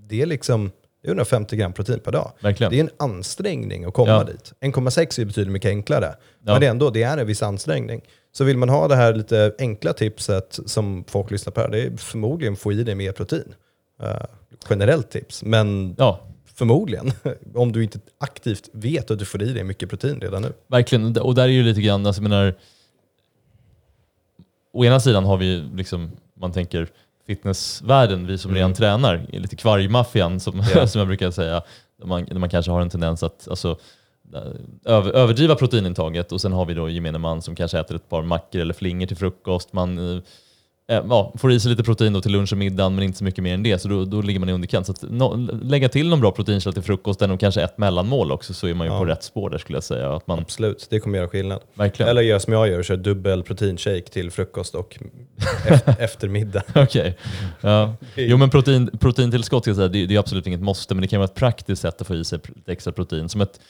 det 0.09 0.23
är 0.23 0.27
liksom 0.27 0.71
det 1.03 1.09
är 1.09 1.11
150 1.11 1.57
gram 1.57 1.73
protein 1.73 2.01
per 2.01 2.13
dag. 2.13 2.33
Verkligen. 2.41 2.71
Det 2.71 2.77
är 2.79 2.85
en 2.85 2.91
ansträngning 2.97 3.85
att 3.85 3.95
komma 3.95 4.11
Ja. 4.11 4.25
dit. 4.25 4.53
1,6 4.61 5.21
är 5.21 5.25
betydligt 5.25 5.53
mycket 5.53 5.69
enklare. 5.69 6.07
Ja. 6.45 6.53
Men 6.53 6.61
det 6.61 6.67
är 6.67 6.71
ändå 6.71 6.91
det 6.91 7.03
är 7.03 7.19
en 7.19 7.27
viss 7.27 7.43
ansträngning. 7.43 8.01
Så 8.33 8.45
vill 8.45 8.57
man 8.57 8.69
ha 8.69 8.89
det 8.89 8.97
här 8.97 9.15
lite 9.15 9.55
enkla 9.59 9.93
tipset 9.93 10.59
som 10.67 11.05
folk 11.09 11.31
lyssnar 11.31 11.51
på, 11.53 11.61
här, 11.61 11.69
det 11.69 11.83
är 11.83 11.97
förmodligen 11.97 12.57
få 12.57 12.73
i 12.73 12.83
dig 12.85 12.95
mer 12.95 13.13
protein. 13.13 13.55
Uh, 14.03 14.25
generellt 14.71 15.11
tips, 15.11 15.43
men 15.45 15.95
Ja, 15.99 16.21
förmodligen. 16.55 17.13
Om 17.55 17.73
du 17.73 17.83
inte 17.83 17.99
aktivt 18.19 18.69
vet 18.73 19.11
att 19.11 19.19
du 19.19 19.25
får 19.25 19.43
i 19.43 19.53
dig 19.53 19.65
mycket 19.65 19.91
protein 19.91 20.21
redan 20.21 20.43
nu. 20.43 20.53
Verkligen, 20.67 21.17
och 21.19 21.35
där 21.35 21.43
är 21.43 21.49
ju 21.49 21.63
lite 21.63 21.81
grann, 21.81 22.07
alltså 22.07 22.23
menar, 22.23 22.55
å 24.73 24.85
ena 24.85 25.01
sidan 25.01 25.25
har 25.25 25.37
vi 25.37 25.65
liksom, 25.75 26.11
man 26.41 26.53
tänker 26.53 26.89
fitnessvärlden, 27.29 28.27
vi 28.27 28.39
som 28.39 28.55
redan 28.55 28.75
tränar, 28.75 29.27
är 29.33 29.41
lite 29.41 29.57
kvargmaffian 29.57 30.41
som, 30.41 30.63
Ja. 30.75 30.87
som 30.87 30.99
jag 30.99 31.09
brukar 31.09 31.31
säga, 31.31 31.63
där 31.99 32.07
man, 32.07 32.25
där 32.25 32.39
man 32.39 32.51
kanske 32.51 32.73
har 32.73 32.81
en 32.81 32.91
tendens 32.91 33.23
att 33.23 33.49
alltså, 33.49 33.79
över, 34.85 35.13
överdriva 35.13 35.55
proteinintaget 35.55 36.33
och 36.33 36.41
sen 36.41 36.53
har 36.53 36.67
vi 36.67 36.75
då 36.75 36.89
gemene 36.89 37.19
man 37.19 37.43
som 37.43 37.55
kanske 37.55 37.79
äter 37.79 37.97
ett 37.97 38.09
par 38.09 38.23
mackor 38.23 38.61
eller 38.61 38.75
flingor 38.75 39.07
till 39.07 39.17
frukost. 39.17 39.73
Man 39.73 39.99
eh, 39.99 40.17
eh, 40.17 40.23
ja, 40.91 41.33
får 41.37 41.53
i 41.53 41.61
sig 41.61 41.71
lite 41.71 41.83
protein 41.83 42.13
då 42.13 42.21
till 42.21 42.33
lunch 42.33 42.53
och 42.53 42.59
middag 42.59 42.89
men 42.89 43.05
inte 43.05 43.19
så 43.19 43.25
mycket 43.25 43.45
mer 43.45 43.55
än 43.55 43.63
det, 43.63 43.79
så 43.79 43.89
då, 43.89 44.05
då 44.05 44.21
ligger 44.23 44.41
man 44.41 44.49
i 44.49 44.53
underkant. 44.53 44.87
Så 44.87 44.93
att 44.93 45.03
nå, 45.11 45.37
lägga 45.63 45.89
till 45.89 46.09
någon 46.09 46.21
bra 46.21 46.31
proteinkälla 46.33 46.73
till 46.75 46.83
frukosten 46.83 47.31
och 47.31 47.41
kanske 47.41 47.63
ett 47.63 47.79
mellanmål 47.79 48.33
också 48.33 48.55
så 48.55 48.67
är 48.67 48.75
man 48.75 48.87
ju 48.87 48.93
Ja. 48.93 48.99
på 48.99 49.05
rätt 49.05 49.23
spår 49.23 49.51
där 49.51 49.59
skulle 49.59 49.77
jag 49.77 49.85
säga. 49.85 50.13
Att 50.17 50.27
man, 50.27 50.39
Absolut, 50.39 50.87
det 50.91 51.01
kommer 51.01 51.19
göra 51.19 51.29
skillnad. 51.29 51.61
verkligen. 51.75 52.11
Eller 52.11 52.23
gör 52.23 52.39
som 52.39 52.53
jag 52.53 52.69
gör, 52.69 52.83
kör 52.83 52.97
dubbel 52.97 53.43
proteinshake 53.43 54.03
till 54.03 54.31
frukost 54.31 54.75
och 54.75 54.99
efter, 55.67 55.97
eftermiddag. 55.99 56.63
Okej. 56.75 57.17
Ja. 57.61 57.95
Jo 58.17 58.37
men 58.37 58.51
protein, 58.51 58.91
proteintillskott 59.01 59.63
ska 59.65 59.71
jag 59.71 59.77
säga, 59.77 59.89
det, 59.89 60.07
det 60.07 60.15
är 60.15 60.19
absolut 60.19 60.47
inget 60.47 60.61
måste, 60.61 60.95
men 60.95 61.03
det 61.03 61.09
kan 61.09 61.19
vara 61.21 61.29
ett 61.29 61.35
praktiskt 61.35 61.83
sätt 61.83 62.01
att 62.01 62.07
få 62.07 62.15
i 62.15 62.25
sig 62.25 62.39
lite 62.55 62.73
extra 62.73 62.93
protein. 62.93 63.29
Som 63.29 63.41
ett 63.41 63.61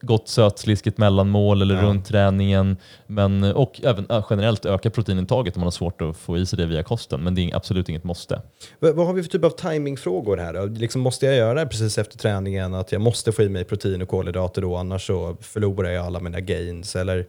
gott 0.00 0.28
sötsliskigt 0.28 0.98
mellanmål 0.98 1.62
eller 1.62 1.74
Ja. 1.74 1.82
runt 1.82 2.06
träningen. 2.06 2.76
Men, 3.06 3.42
och 3.44 3.80
även 3.84 4.06
generellt 4.30 4.64
öka 4.66 4.90
proteinintaget 4.90 5.56
om 5.56 5.60
man 5.60 5.66
har 5.66 5.70
svårt 5.70 6.02
att 6.02 6.16
få 6.16 6.38
i 6.38 6.46
sig 6.46 6.56
det 6.56 6.65
det 6.66 6.74
via 6.74 6.82
kosten, 6.82 7.20
men 7.20 7.34
det 7.34 7.50
är 7.50 7.56
absolut 7.56 7.88
inget 7.88 8.04
måste. 8.04 8.42
V- 8.80 8.92
vad 8.92 9.06
har 9.06 9.12
vi 9.14 9.22
för 9.22 9.30
typ 9.30 9.44
av 9.44 9.50
timingfrågor 9.50 10.36
här? 10.36 10.68
Liksom 10.68 11.00
måste 11.00 11.26
jag 11.26 11.34
göra 11.36 11.64
det 11.64 11.66
precis 11.66 11.98
efter 11.98 12.18
träningen? 12.18 12.74
Att 12.74 12.92
jag 12.92 13.00
måste 13.00 13.32
få 13.32 13.42
i 13.42 13.48
mig 13.48 13.64
protein 13.64 14.02
och 14.02 14.08
kolhydrater 14.08 14.62
då, 14.62 14.76
annars 14.76 15.06
så 15.06 15.36
förlorar 15.40 15.90
jag 15.90 16.06
alla 16.06 16.20
mina 16.20 16.40
gains? 16.40 16.96
Eller? 16.96 17.26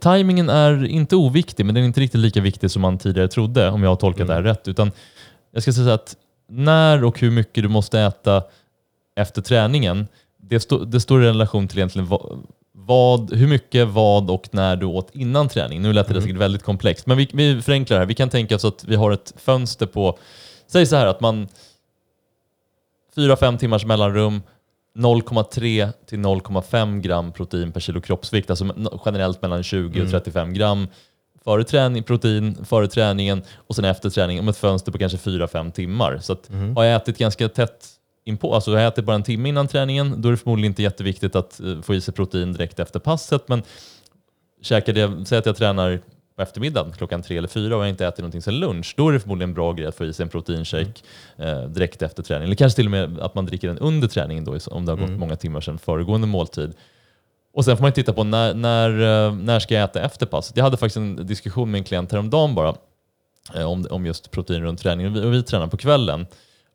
Timingen 0.00 0.48
är 0.48 0.84
inte 0.84 1.16
oviktig, 1.16 1.66
men 1.66 1.74
den 1.74 1.84
är 1.84 1.86
inte 1.88 2.00
riktigt 2.00 2.20
lika 2.20 2.40
viktig 2.40 2.70
som 2.70 2.82
man 2.82 2.98
tidigare 2.98 3.28
trodde, 3.28 3.70
om 3.70 3.82
jag 3.82 3.90
har 3.90 3.96
tolkat 3.96 4.26
det 4.26 4.34
här 4.34 4.42
rätt. 4.42 4.68
Utan 4.68 4.92
jag 5.52 5.62
ska 5.62 5.72
säga 5.72 5.94
att 5.94 6.16
när 6.48 7.04
och 7.04 7.20
hur 7.20 7.30
mycket 7.30 7.62
du 7.62 7.68
måste 7.68 8.00
äta 8.00 8.42
efter 9.16 9.42
träningen, 9.42 10.06
det, 10.36 10.60
stå, 10.60 10.84
det 10.84 11.00
står 11.00 11.24
i 11.24 11.26
relation 11.26 11.68
till 11.68 11.78
egentligen 11.78 12.08
vad, 12.08 12.46
vad, 12.86 13.32
hur 13.32 13.46
mycket, 13.46 13.88
vad 13.88 14.30
och 14.30 14.48
när 14.50 14.76
du 14.76 14.86
åt 14.86 15.10
innan 15.12 15.48
träning. 15.48 15.82
Nu 15.82 15.92
lät 15.92 16.08
det 16.08 16.22
säkert 16.22 16.36
väldigt 16.36 16.62
komplext, 16.62 17.06
men 17.06 17.16
vi, 17.16 17.30
vi 17.32 17.62
förenklar 17.62 17.96
det 17.96 18.00
här. 18.00 18.06
Vi 18.06 18.14
kan 18.14 18.30
tänka 18.30 18.56
oss 18.56 18.64
att 18.64 18.84
vi 18.84 18.96
har 18.96 19.10
ett 19.10 19.34
fönster 19.36 19.86
på, 19.86 20.18
säg 20.66 20.86
så 20.86 20.96
här 20.96 21.06
att 21.06 21.20
man 21.20 21.48
4-5 23.16 23.58
timmars 23.58 23.84
mellanrum, 23.84 24.42
0,3 24.96 25.92
till 26.06 26.18
0,5 26.18 27.00
gram 27.00 27.32
protein 27.32 27.72
per 27.72 27.80
kilo 27.80 28.00
kroppsvikt, 28.00 28.50
alltså 28.50 28.74
generellt 29.06 29.42
mellan 29.42 29.62
20 29.62 30.02
och 30.02 30.10
35 30.10 30.54
gram 30.54 30.88
före 31.44 31.64
träning, 31.64 32.02
protein 32.02 32.64
före 32.64 32.88
träningen 32.88 33.42
och 33.56 33.76
sen 33.76 33.84
efter 33.84 34.10
träningen 34.10 34.44
om 34.44 34.48
ett 34.48 34.56
fönster 34.56 34.92
på 34.92 34.98
kanske 34.98 35.18
4-5 35.18 35.72
timmar. 35.72 36.18
Så 36.22 36.32
att 36.32 36.50
har 36.76 36.84
jag 36.84 36.96
ätit 36.96 37.18
ganska 37.18 37.48
tätt 37.48 37.95
inpå, 38.26 38.54
alltså 38.54 38.72
jag 38.72 38.86
ätit 38.86 39.04
bara 39.04 39.16
en 39.16 39.22
timme 39.22 39.48
innan 39.48 39.68
träningen, 39.68 40.22
då 40.22 40.28
är 40.28 40.30
det 40.30 40.38
förmodligen 40.38 40.70
inte 40.70 40.82
jätteviktigt 40.82 41.36
att 41.36 41.60
eh, 41.60 41.80
få 41.80 41.94
i 41.94 42.00
sig 42.00 42.14
protein 42.14 42.52
direkt 42.52 42.80
efter 42.80 43.00
passet. 43.00 43.48
Men 43.48 43.62
käkade 44.62 45.00
jag, 45.00 45.26
säg 45.26 45.38
att 45.38 45.46
jag 45.46 45.56
tränar 45.56 46.00
på 46.36 46.42
eftermiddagen 46.42 46.92
klockan 46.92 47.22
tre 47.22 47.36
eller 47.36 47.48
fyra 47.48 47.76
och 47.76 47.82
jag 47.82 47.88
inte 47.88 48.06
ätit 48.06 48.18
någonting 48.18 48.42
sen 48.42 48.58
lunch, 48.58 48.94
då 48.96 49.08
är 49.08 49.12
det 49.12 49.20
förmodligen 49.20 49.50
en 49.50 49.54
bra 49.54 49.72
grej 49.72 49.86
att 49.86 49.94
få 49.94 50.04
i 50.04 50.12
sig 50.12 50.22
en 50.22 50.28
proteinshake 50.28 50.92
eh, 51.36 51.62
direkt 51.62 52.02
efter 52.02 52.22
träning. 52.22 52.44
Eller 52.44 52.56
kanske 52.56 52.76
till 52.76 52.86
och 52.86 52.90
med 52.90 53.20
att 53.20 53.34
man 53.34 53.46
dricker 53.46 53.68
den 53.68 53.78
under 53.78 54.08
träningen 54.08 54.44
då, 54.44 54.58
om 54.70 54.86
det 54.86 54.92
har 54.92 54.96
gått 54.96 55.10
många 55.10 55.36
timmar 55.36 55.60
sedan 55.60 55.78
föregående 55.78 56.26
måltid. 56.26 56.74
Och 57.52 57.64
sen 57.64 57.76
får 57.76 57.82
man 57.82 57.92
titta 57.92 58.12
på 58.12 58.24
när, 58.24 58.54
när, 58.54 58.90
eh, 58.90 59.34
när 59.34 59.60
ska 59.60 59.74
jag 59.74 59.84
äta 59.84 60.00
efter 60.00 60.26
passet. 60.26 60.56
Jag 60.56 60.64
hade 60.64 60.76
faktiskt 60.76 60.96
en 60.96 61.26
diskussion 61.26 61.70
med 61.70 61.78
en 61.78 61.84
klient 61.84 62.12
häromdagen 62.12 62.54
bara 62.54 62.74
eh, 63.54 63.70
om, 63.70 63.86
om 63.90 64.06
just 64.06 64.30
protein 64.30 64.62
runt 64.62 64.80
träningen 64.80 65.12
vi, 65.12 65.20
och 65.20 65.32
vi 65.32 65.42
tränar 65.42 65.66
på 65.66 65.76
kvällen. 65.76 66.26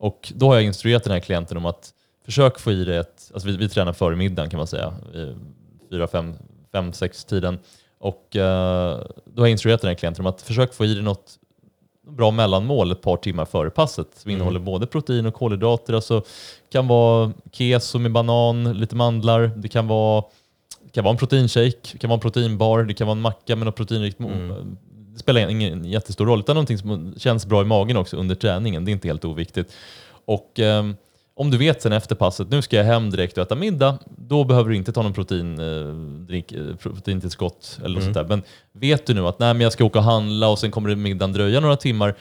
Och 0.01 0.33
då 0.35 0.47
har 0.47 0.55
jag 0.55 0.63
instruerat 0.63 1.03
den 1.03 1.13
här 1.13 1.19
klienten 1.19 1.57
om 1.57 1.65
att 1.65 1.93
försök 2.25 2.59
få 2.59 2.71
i 2.71 2.83
dig 2.85 2.97
ett, 2.97 3.31
alltså 3.33 3.47
vi, 3.49 3.57
vi 3.57 3.69
tränar 3.69 3.93
före 3.93 4.15
middagen 4.15 4.49
kan 4.49 4.57
man 4.57 4.67
säga, 4.67 4.93
fyra, 5.89 6.07
fem, 6.07 6.33
fem, 6.71 6.93
sex 6.93 7.25
tiden. 7.25 7.59
Och 7.99 8.35
eh, 8.35 8.99
då 9.25 9.41
har 9.41 9.47
jag 9.47 9.51
instruerat 9.51 9.81
den 9.81 9.87
här 9.87 9.95
klienten 9.95 10.25
om 10.25 10.29
att 10.29 10.41
försök 10.41 10.73
få 10.73 10.85
i 10.85 10.93
dig 10.93 11.03
något 11.03 11.37
bra 12.07 12.31
mellanmål 12.31 12.91
ett 12.91 13.01
par 13.01 13.17
timmar 13.17 13.45
före 13.45 13.69
passet 13.69 14.07
som 14.13 14.31
innehåller 14.31 14.59
både 14.59 14.87
protein 14.87 15.25
och 15.25 15.33
kolhydrater. 15.33 15.93
Alltså 15.93 16.23
kan 16.71 16.87
vara 16.87 17.33
keso 17.51 17.99
med 17.99 18.11
banan, 18.11 18.73
lite 18.73 18.95
mandlar, 18.95 19.51
det 19.55 19.67
kan 19.67 19.87
vara, 19.87 20.23
det 20.83 20.89
kan 20.91 21.03
vara 21.03 21.11
en 21.11 21.17
proteinshake, 21.17 21.77
det 21.91 21.97
kan 21.97 22.09
vara 22.09 22.17
en 22.17 22.21
proteinbar, 22.21 22.83
det 22.83 22.93
kan 22.93 23.07
vara 23.07 23.17
en 23.17 23.21
macka 23.21 23.55
med 23.55 23.65
något 23.65 23.75
proteinrikt 23.75 24.19
mo- 24.19 24.77
Det 25.13 25.19
spelar 25.19 25.49
ingen 25.49 25.85
jättestor 25.85 26.25
roll, 26.25 26.39
utan 26.39 26.55
någonting 26.55 26.77
som 26.77 27.13
känns 27.17 27.45
bra 27.45 27.61
i 27.61 27.65
magen 27.65 27.97
också 27.97 28.17
under 28.17 28.35
träningen. 28.35 28.85
Det 28.85 28.91
är 28.91 28.93
inte 28.93 29.07
helt 29.07 29.25
oviktigt. 29.25 29.73
Och 30.25 30.59
ehm, 30.59 30.95
om 31.33 31.51
du 31.51 31.57
vet 31.57 31.81
sen 31.81 31.93
efter 31.93 32.15
passet, 32.15 32.49
nu 32.49 32.61
ska 32.61 32.75
jag 32.75 32.83
hem 32.83 33.09
direkt 33.09 33.37
och 33.37 33.43
äta 33.43 33.55
middag, 33.55 33.97
då 34.17 34.43
behöver 34.43 34.69
du 34.69 34.75
inte 34.75 34.91
ta 34.91 35.01
någon 35.01 35.13
protein, 35.13 35.59
eh, 35.59 35.95
drink, 36.27 36.51
eh, 36.51 36.75
proteintillskott 36.75 37.79
eller 37.83 37.95
något 37.95 38.03
sånt 38.03 38.13
där. 38.13 38.23
Men 38.23 38.43
vet 38.71 39.05
du 39.05 39.13
nu 39.13 39.27
att 39.27 39.39
nej, 39.39 39.53
men 39.53 39.61
jag 39.61 39.73
ska 39.73 39.83
åka 39.83 39.99
och 39.99 40.05
handla 40.05 40.47
och 40.47 40.59
sen 40.59 40.71
kommer 40.71 40.89
det 40.89 40.95
middagen 40.95 41.33
dröja 41.33 41.59
några 41.59 41.75
timmar, 41.75 42.15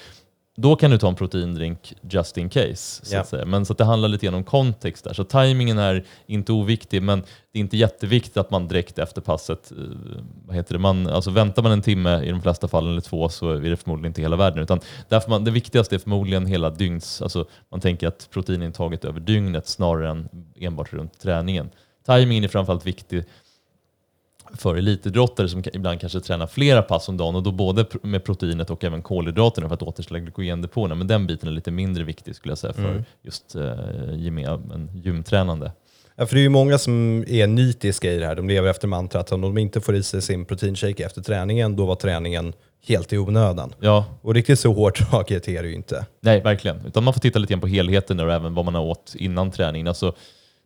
då 0.61 0.77
kan 0.77 0.91
du 0.91 0.99
ta 0.99 1.09
en 1.09 1.15
proteindrink 1.15 1.95
just 2.11 2.39
in 2.39 2.49
case. 2.49 3.07
Så 3.07 3.15
Ja. 3.15 3.21
att 3.21 3.29
säga. 3.29 3.45
Men 3.45 3.67
så 3.67 3.73
att 3.73 3.79
det 3.79 3.85
handlar 3.85 4.09
lite 4.09 4.27
grann 4.27 4.35
om 4.35 4.45
kontext 4.45 5.05
där. 5.05 5.13
Så 5.13 5.25
tajmingen 5.25 5.79
är 5.79 6.05
inte 6.27 6.53
oviktig, 6.53 7.03
men 7.03 7.21
det 7.53 7.59
är 7.59 7.61
inte 7.61 7.77
jätteviktigt 7.77 8.37
att 8.37 8.51
man 8.51 8.69
direkt 8.69 8.99
efter 8.99 9.21
passet, 9.21 9.73
eh, 9.73 9.77
vad 10.47 10.57
heter 10.57 10.75
det, 10.75 10.79
man, 10.79 11.07
alltså 11.07 11.31
väntar 11.31 11.63
man 11.63 11.73
en 11.73 11.83
timme 11.83 12.23
i 12.25 12.31
de 12.31 12.43
flesta 12.43 12.69
fall 12.69 12.89
eller 12.89 13.01
två 13.01 13.29
så 13.29 13.51
är 13.51 13.61
det 13.61 13.77
förmodligen 13.77 14.11
inte 14.11 14.23
hela 14.23 14.37
världen. 14.37 14.63
Utan 14.63 14.81
därför 15.09 15.31
man, 15.31 15.45
det 15.45 15.51
viktigaste 15.51 15.95
är 15.95 15.99
förmodligen 15.99 16.47
hela 16.47 16.71
dygns, 16.71 17.23
alltså 17.23 17.45
man 17.71 17.81
tänker 17.81 18.09
att 18.09 18.29
proteinintaget 18.31 19.05
över 19.05 19.21
dygnet 19.21 19.69
snarare 19.69 20.11
än 20.11 20.29
enbart 20.61 20.93
runt 20.93 21.21
träningen. 21.21 21.71
Timingen 22.07 22.45
är 22.45 22.49
framförallt 22.49 22.87
viktig 22.87 23.25
för 24.55 24.77
elitidrottare 24.77 25.49
som 25.49 25.63
ibland 25.73 26.01
kanske 26.01 26.21
tränar 26.21 26.47
flera 26.47 26.83
pass 26.83 27.09
om 27.09 27.17
dagen 27.17 27.37
och 27.37 27.43
då 27.43 27.53
både 27.53 27.85
med 28.03 28.25
proteinet 28.25 28.71
och 28.71 28.85
även 28.85 29.03
kolhydraterna 29.03 29.69
för 29.69 29.75
att 29.75 29.83
återställa 29.83 30.19
glykogendepåerna. 30.19 30.95
Men 30.95 31.07
den 31.07 31.27
biten 31.27 31.49
är 31.49 31.53
lite 31.53 31.71
mindre 31.71 32.05
viktig 32.05 32.37
skulle 32.37 32.51
jag 32.53 32.59
säga 32.59 32.73
för 32.73 33.05
just 33.23 33.55
eh, 33.55 33.73
gymtränande. 35.05 35.73
Ja, 36.17 36.27
för 36.27 36.35
det 36.35 36.41
är 36.41 36.43
ju 36.43 36.49
många 36.49 36.79
som 36.79 37.25
är 37.29 37.47
nitiska 37.47 38.13
i 38.13 38.19
det 38.19 38.27
här. 38.27 38.35
De 38.35 38.49
lever 38.49 38.71
efter 38.71 38.89
mantrat 38.89 39.33
om 39.33 39.41
de 39.41 39.59
inte 39.59 39.81
får 39.81 39.95
i 39.95 40.03
sig 40.03 40.23
sin 40.23 40.45
proteinshake 40.45 41.05
efter 41.05 41.23
träningen, 41.23 41.77
då 41.77 41.87
var 41.87 41.95
träningen 41.95 42.53
helt 42.87 43.13
i 43.13 43.19
onödan. 43.19 43.75
Ja, 43.81 44.05
Och 44.23 44.35
riktigt 44.35 44.61
så 44.61 44.73
hårt 44.73 45.11
draget 45.11 45.49
är 45.49 45.63
det 45.63 45.69
ju 45.69 45.75
inte. 45.75 46.07
nej 46.21 46.41
verkligen. 46.41 46.87
Utan 46.87 47.05
man 47.05 47.15
får 47.15 47.21
titta 47.21 47.39
lite 47.39 47.53
grann 47.53 47.61
på 47.61 47.67
helheten 47.67 48.21
och 48.21 48.33
även 48.33 48.55
vad 48.55 48.65
man 48.65 48.75
har 48.75 48.83
åt 48.83 49.15
innan 49.19 49.51
träningen. 49.51 49.89
Alltså, 49.89 50.15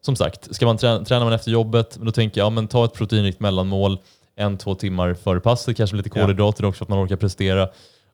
som 0.04 0.16
sagt, 0.16 0.54
ska 0.54 0.66
man 0.66 0.76
träna, 0.76 1.04
tränar 1.04 1.24
man 1.24 1.32
efter 1.32 1.50
jobbet, 1.50 1.98
då 2.00 2.12
tänker 2.12 2.40
jag 2.40 2.46
ja, 2.46 2.50
men 2.50 2.68
ta 2.68 2.84
ett 2.84 2.92
proteinrikt 2.94 3.40
mellanmål 3.40 3.98
en, 4.36 4.58
två 4.58 4.74
timmar 4.74 5.14
före 5.14 5.40
passet, 5.40 5.76
kanske 5.76 5.96
lite 5.96 6.08
kolhydrater 6.10 6.64
också 6.64 6.78
för 6.78 6.84
att 6.84 6.88
man 6.88 7.04
orkar 7.04 7.16
prestera. 7.16 7.68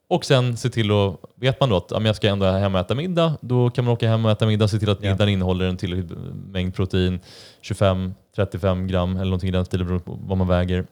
Och 0.09 0.25
sen 0.25 0.57
se 0.57 0.71
till 0.71 0.91
att, 0.91 1.17
vet 1.35 1.61
man 1.61 1.69
då 1.69 1.77
att 1.77 1.91
ja, 1.91 2.03
jag 2.03 2.17
ska 2.17 2.29
ändå 2.29 2.47
hem 2.47 2.75
och 2.75 2.81
äta 2.81 2.95
middag, 2.95 3.33
då 3.41 3.71
kan 3.71 3.85
man 3.85 3.95
åka 3.95 4.09
hem 4.09 4.25
och 4.25 4.31
äta 4.31 4.47
middag, 4.47 4.69
se 4.69 4.79
till 4.79 4.91
att 4.91 5.03
Ja. 5.03 5.11
middagen 5.11 5.33
innehåller 5.33 5.65
en 5.69 5.77
tillräcklig 5.77 6.19
mängd 6.53 6.75
protein, 6.75 7.21
25-35 7.63 8.87
gram 8.87 9.17
eller 9.17 9.25
någonting 9.25 9.49
i 9.49 9.53
den 9.53 9.65
stilen 9.65 9.87
beroende 9.87 10.05
på 10.05 10.19
vad 10.23 10.39
man 10.39 10.49
väger. 10.49 10.87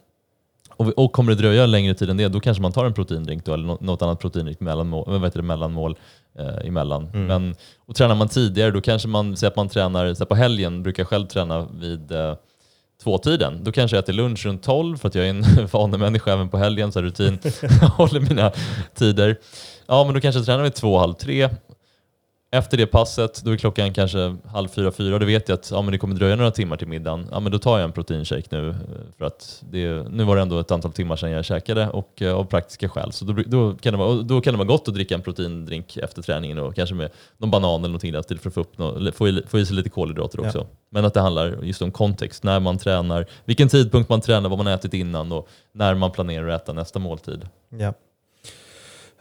Och, 0.78 0.88
och 0.98 1.12
kommer 1.12 1.32
det 1.34 1.42
dröja 1.42 1.66
längre 1.66 1.94
tid 1.94 2.10
än 2.10 2.16
det, 2.16 2.28
då 2.28 2.40
kanske 2.40 2.62
man 2.62 2.72
tar 2.72 2.84
en 2.84 2.94
proteindrink 2.94 3.44
då, 3.44 3.54
eller 3.54 3.66
nå- 3.66 3.78
något 3.80 4.02
annat 4.02 4.20
proteinrikt 4.20 4.60
mellanmål, 4.60 5.30
det, 5.34 5.42
mellanmål 5.42 5.96
eh, 6.38 6.66
emellan. 6.68 7.10
Mm. 7.14 7.26
Men, 7.26 7.54
och 7.86 7.96
tränar 7.96 8.14
man 8.14 8.28
tidigare, 8.28 8.70
då 8.70 8.80
kanske 8.80 9.08
man, 9.08 9.36
säger 9.36 9.50
att 9.50 9.56
man 9.56 9.68
tränar 9.68 10.14
så 10.14 10.26
på 10.26 10.34
helgen, 10.34 10.82
brukar 10.82 11.00
jag 11.02 11.08
själv 11.08 11.26
träna 11.26 11.68
vid 11.80 12.12
eh, 12.12 12.34
tvåtiden. 13.02 13.64
Då 13.64 13.72
kanske 13.72 13.96
jag 13.96 14.02
äter 14.02 14.12
lunch 14.12 14.46
runt 14.46 14.62
12 14.62 14.96
för 14.96 15.08
att 15.08 15.14
jag 15.14 15.26
är 15.26 15.30
en 15.30 15.44
vanemänniska 15.72 16.32
även 16.32 16.48
på 16.48 16.58
helgen, 16.58 16.92
så 16.92 17.02
rutin, 17.02 17.38
håller 17.96 18.20
mina 18.20 18.52
tider. 18.94 19.36
Ja, 19.86 20.04
men 20.04 20.14
då 20.14 20.20
kanske 20.20 20.38
jag 20.38 20.46
tränar 20.46 20.62
vid 20.62 20.74
två, 20.74 20.98
halv 20.98 21.14
tre. 21.14 21.48
Efter 22.50 22.76
det 22.76 22.86
passet, 22.86 23.42
då 23.44 23.50
är 23.50 23.56
klockan 23.56 23.92
kanske 23.92 24.36
halv 24.46 24.68
fyra, 24.68 24.92
fyra. 24.92 25.18
Då 25.18 25.26
vet 25.26 25.48
jag 25.48 25.56
att 25.56 25.70
ja, 25.70 25.82
men 25.82 25.92
det 25.92 25.98
kommer 25.98 26.14
dröja 26.14 26.36
några 26.36 26.50
timmar 26.50 26.76
till 26.76 26.88
middagen. 26.88 27.28
Ja, 27.30 27.40
men 27.40 27.52
då 27.52 27.58
tar 27.58 27.78
jag 27.78 27.84
en 27.84 27.92
proteinshake 27.92 28.46
nu. 28.50 28.68
eh, 28.68 28.74
För 29.18 29.24
att 29.24 29.62
det, 29.70 30.08
nu 30.10 30.24
var 30.24 30.36
det 30.36 30.42
ändå 30.42 30.58
ett 30.58 30.70
antal 30.70 30.92
timmar 30.92 31.16
sedan 31.16 31.30
jag 31.30 31.44
käkade 31.44 31.88
och 31.88 32.22
eh, 32.22 32.34
av 32.34 32.44
praktiska 32.44 32.88
skäl. 32.88 33.12
Så 33.12 33.24
då, 33.24 33.42
då, 33.46 33.74
kan 33.74 33.92
det 33.92 33.98
vara, 33.98 34.08
och 34.08 34.24
då 34.24 34.40
kan 34.40 34.54
det 34.54 34.58
vara 34.58 34.68
gott 34.68 34.88
att 34.88 34.94
dricka 34.94 35.14
en 35.14 35.22
proteindrink 35.22 35.96
efter 35.96 36.22
träningen 36.22 36.58
och 36.58 36.74
kanske 36.74 36.94
med 36.94 37.10
någon 37.36 37.50
banan 37.50 37.70
eller 37.70 37.88
någonting 37.88 38.12
där 38.12 38.22
till 38.22 38.38
för 38.38 38.50
att 38.50 38.54
få, 38.54 38.60
upp 38.60 38.80
eller 38.80 39.12
få, 39.12 39.28
i, 39.28 39.42
få 39.46 39.58
i 39.58 39.66
sig 39.66 39.76
lite 39.76 39.90
kolhydrater 39.90 40.40
också. 40.46 40.66
Men 40.90 41.04
att 41.04 41.14
det 41.14 41.20
handlar 41.20 41.58
just 41.62 41.82
om 41.82 41.90
kontext, 41.92 42.42
när 42.42 42.60
man 42.60 42.78
tränar, 42.78 43.26
vilken 43.44 43.68
tidpunkt 43.68 44.08
man 44.08 44.20
tränar, 44.20 44.48
vad 44.48 44.58
man 44.58 44.66
ätit 44.66 44.94
innan 44.94 45.32
och 45.32 45.48
när 45.72 45.94
man 45.94 46.10
planerar 46.10 46.48
att 46.48 46.62
äta 46.62 46.72
nästa 46.72 46.98
måltid. 46.98 47.48
Ja. 47.68 47.92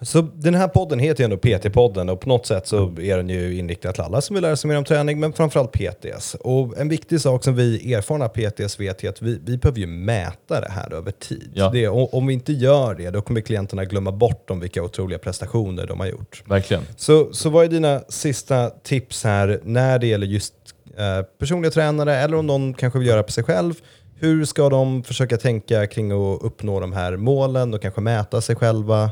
Så 0.02 0.22
den 0.22 0.56
här 0.56 0.68
podden 0.68 1.00
heter 1.00 1.24
ju 1.24 1.26
ändå 1.26 1.38
PT-podden 1.38 2.10
och 2.12 2.20
på 2.20 2.30
något 2.30 2.46
sätt 2.46 2.68
så 2.68 2.86
är 3.00 3.18
den 3.18 3.30
ju 3.30 3.58
inriktad 3.58 3.92
till 3.92 4.02
alla 4.02 4.22
som 4.22 4.34
vill 4.34 4.44
lära 4.44 4.56
sig 4.56 4.68
mer 4.68 4.78
om 4.78 4.84
träning, 4.84 5.20
men 5.20 5.34
framförallt 5.34 5.72
PTs. 5.72 6.36
Och 6.40 6.78
en 6.78 6.90
viktig 6.90 7.22
sak 7.22 7.44
som 7.44 7.56
vi 7.56 7.94
erfarna 7.94 8.30
PTs 8.30 8.80
vet 8.80 9.04
är 9.04 9.10
att 9.10 9.22
vi, 9.22 9.40
vi 9.46 9.58
behöver 9.58 9.80
ju 9.80 9.88
mäta 9.88 10.62
det 10.62 10.70
här 10.70 10.94
över 10.94 11.12
tid. 11.12 11.52
Ja. 11.54 11.70
Det, 11.70 11.88
om 11.88 12.28
vi 12.28 12.34
inte 12.34 12.54
gör 12.54 12.96
det, 12.96 13.10
då 13.10 13.22
kommer 13.22 13.42
klienterna 13.42 13.86
glömma 13.86 14.12
bort 14.12 14.50
om 14.50 14.60
vilka 14.60 14.84
otroliga 14.84 15.20
prestationer 15.20 15.88
de 15.88 16.00
har 16.00 16.08
gjort. 16.08 16.44
Verkligen. 16.46 16.84
Så, 16.96 17.34
så 17.34 17.50
vad 17.50 17.66
är 17.66 17.70
dina 17.70 18.02
sista 18.10 18.70
tips 18.70 19.24
här 19.24 19.60
när 19.64 20.00
det 20.00 20.08
gäller 20.08 20.28
just 20.28 20.54
eh, 20.98 21.26
personliga 21.40 21.72
tränare 21.72 22.16
eller 22.16 22.38
om 22.38 22.48
någon 22.48 22.74
kanske 22.74 23.00
vill 23.00 23.08
göra 23.08 23.24
på 23.24 23.32
sig 23.32 23.44
själv? 23.44 23.74
Hur 24.20 24.46
ska 24.46 24.70
de 24.70 25.04
försöka 25.04 25.38
tänka 25.38 25.88
kring 25.88 26.12
att 26.12 26.42
uppnå 26.42 26.80
de 26.80 26.94
här 26.94 27.18
målen 27.18 27.74
och 27.74 27.82
kanske 27.82 28.02
mäta 28.02 28.42
sig 28.42 28.56
själva? 28.56 29.12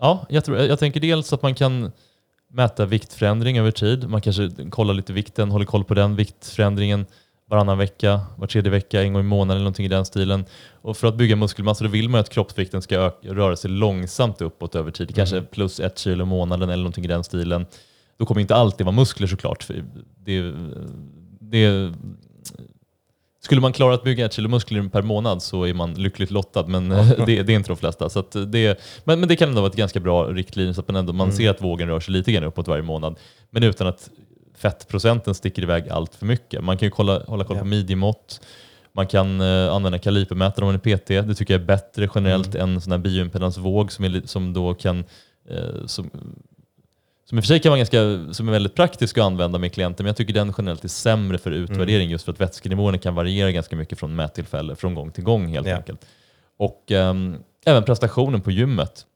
Ja, 0.00 0.26
jag, 0.28 0.44
tror, 0.44 0.58
jag 0.58 0.78
tänker 0.78 1.00
dels 1.00 1.32
att 1.32 1.42
man 1.42 1.54
kan 1.54 1.92
mäta 2.52 2.86
viktförändring 2.86 3.58
över 3.58 3.70
tid. 3.70 4.08
Man 4.08 4.20
kanske 4.20 4.50
kollar 4.70 4.94
lite 4.94 5.12
vikten, 5.12 5.50
håller 5.50 5.66
koll 5.66 5.84
på 5.84 5.94
den 5.94 6.16
viktförändringen 6.16 7.06
varannan 7.50 7.78
vecka, 7.78 8.20
var 8.36 8.46
tredje 8.46 8.70
vecka, 8.70 9.02
en 9.02 9.12
gång 9.12 9.22
i 9.22 9.26
månaden 9.26 9.50
eller 9.50 9.64
någonting 9.64 9.86
i 9.86 9.88
den 9.88 10.04
stilen. 10.04 10.44
Och 10.82 10.96
för 10.96 11.08
att 11.08 11.14
bygga 11.14 11.36
muskelmassa 11.36 11.84
då 11.84 11.90
vill 11.90 12.08
man 12.08 12.20
att 12.20 12.28
kroppsvikten 12.28 12.82
ska 12.82 12.96
öka, 12.96 13.28
röra 13.34 13.56
sig 13.56 13.70
långsamt 13.70 14.40
uppåt 14.42 14.74
över 14.74 14.90
tid. 14.90 15.14
Kanske 15.14 15.42
plus 15.42 15.80
ett 15.80 15.98
kilo 15.98 16.24
i 16.24 16.26
månaden 16.26 16.70
eller 16.70 16.82
någonting 16.82 17.04
i 17.04 17.08
den 17.08 17.24
stilen. 17.24 17.66
Då 18.18 18.26
kommer 18.26 18.40
inte 18.40 18.54
alltid 18.54 18.86
vara 18.86 18.96
muskler 18.96 19.26
såklart. 19.26 19.68
Det, 20.24 20.54
det 21.40 21.92
skulle 23.40 23.60
man 23.60 23.72
klara 23.72 23.94
att 23.94 24.04
bygga 24.04 24.26
ett 24.26 24.32
kilo 24.32 24.48
muskler 24.48 24.88
per 24.88 25.02
månad 25.02 25.42
så 25.42 25.64
är 25.64 25.74
man 25.74 25.94
lyckligt 25.94 26.30
lottad, 26.30 26.66
men 26.66 26.88
det, 26.88 27.42
det, 27.42 27.52
är 27.52 27.56
inte 27.56 27.70
de 27.70 27.76
flesta. 27.76 28.08
Så 28.08 28.22
det, 28.22 28.80
men, 29.04 29.20
men 29.20 29.28
det 29.28 29.36
kan 29.36 29.48
ändå 29.48 29.60
vara 29.60 29.70
ett 29.70 29.76
ganska 29.76 30.00
bra 30.00 30.24
riktlinje 30.24 30.74
så 30.74 30.80
att 30.80 30.88
man, 30.88 30.96
ändå, 30.96 31.12
man 31.12 31.26
mm. 31.26 31.36
ser 31.36 31.50
att 31.50 31.62
vågen 31.62 31.88
rör 31.88 32.00
sig 32.00 32.12
lite 32.12 32.32
grann 32.32 32.44
uppåt 32.44 32.68
varje 32.68 32.82
månad, 32.82 33.18
men 33.50 33.62
utan 33.62 33.86
att 33.86 34.10
fettprocenten 34.56 35.34
sticker 35.34 35.62
iväg 35.62 35.88
allt 35.88 36.14
för 36.14 36.26
mycket. 36.26 36.64
Man 36.64 36.78
kan 36.78 36.86
ju 36.86 36.90
kolla, 36.90 37.22
hålla 37.26 37.44
koll 37.44 37.56
på 37.56 37.60
ja. 37.60 37.64
midjemått, 37.64 38.40
man 38.92 39.06
kan 39.06 39.40
uh, 39.40 39.74
använda 39.74 39.98
kalipermätare 39.98 40.64
om 40.64 40.72
man 40.72 40.80
är 40.84 40.96
PT. 40.96 41.06
Det 41.06 41.34
tycker 41.34 41.54
jag 41.54 41.60
är 41.60 41.66
bättre 41.66 42.08
generellt 42.14 42.54
mm. 42.54 42.70
än 42.70 42.80
sån 42.80 42.92
här 42.92 42.98
bioimpedansvåg 42.98 43.92
som, 43.92 44.22
som 44.24 44.52
då 44.52 44.74
kan 44.74 45.04
uh, 45.50 45.86
som, 45.86 46.10
som 47.30 47.38
i 47.38 47.40
och 47.40 47.44
för 47.44 47.48
sig 47.48 47.60
kan 47.60 47.70
vara 47.70 47.78
ganska, 47.78 48.34
som 48.34 48.48
är 48.48 48.52
väldigt 48.52 48.74
praktisk 48.74 49.18
att 49.18 49.24
använda 49.24 49.58
med 49.58 49.72
klienter, 49.72 50.04
men 50.04 50.08
jag 50.08 50.16
tycker 50.16 50.34
den 50.34 50.54
generellt 50.58 50.84
är 50.84 50.88
sämre 50.88 51.38
för 51.38 51.50
utvärdering 51.50 52.02
mm. 52.02 52.10
just 52.10 52.24
för 52.24 52.32
att 52.32 52.40
vätskenivåerna 52.40 52.98
kan 52.98 53.14
variera 53.14 53.52
ganska 53.52 53.76
mycket 53.76 53.98
från 53.98 54.16
mättillfälle, 54.16 54.76
från 54.76 54.94
gång 54.94 55.10
till 55.10 55.24
gång 55.24 55.48
helt 55.48 55.68
ja. 55.68 55.76
enkelt. 55.76 56.06
Och 56.56 56.90
um, 56.90 57.36
även 57.66 57.84
prestationen 57.84 58.40
på 58.40 58.50
gymmet. 58.50 59.06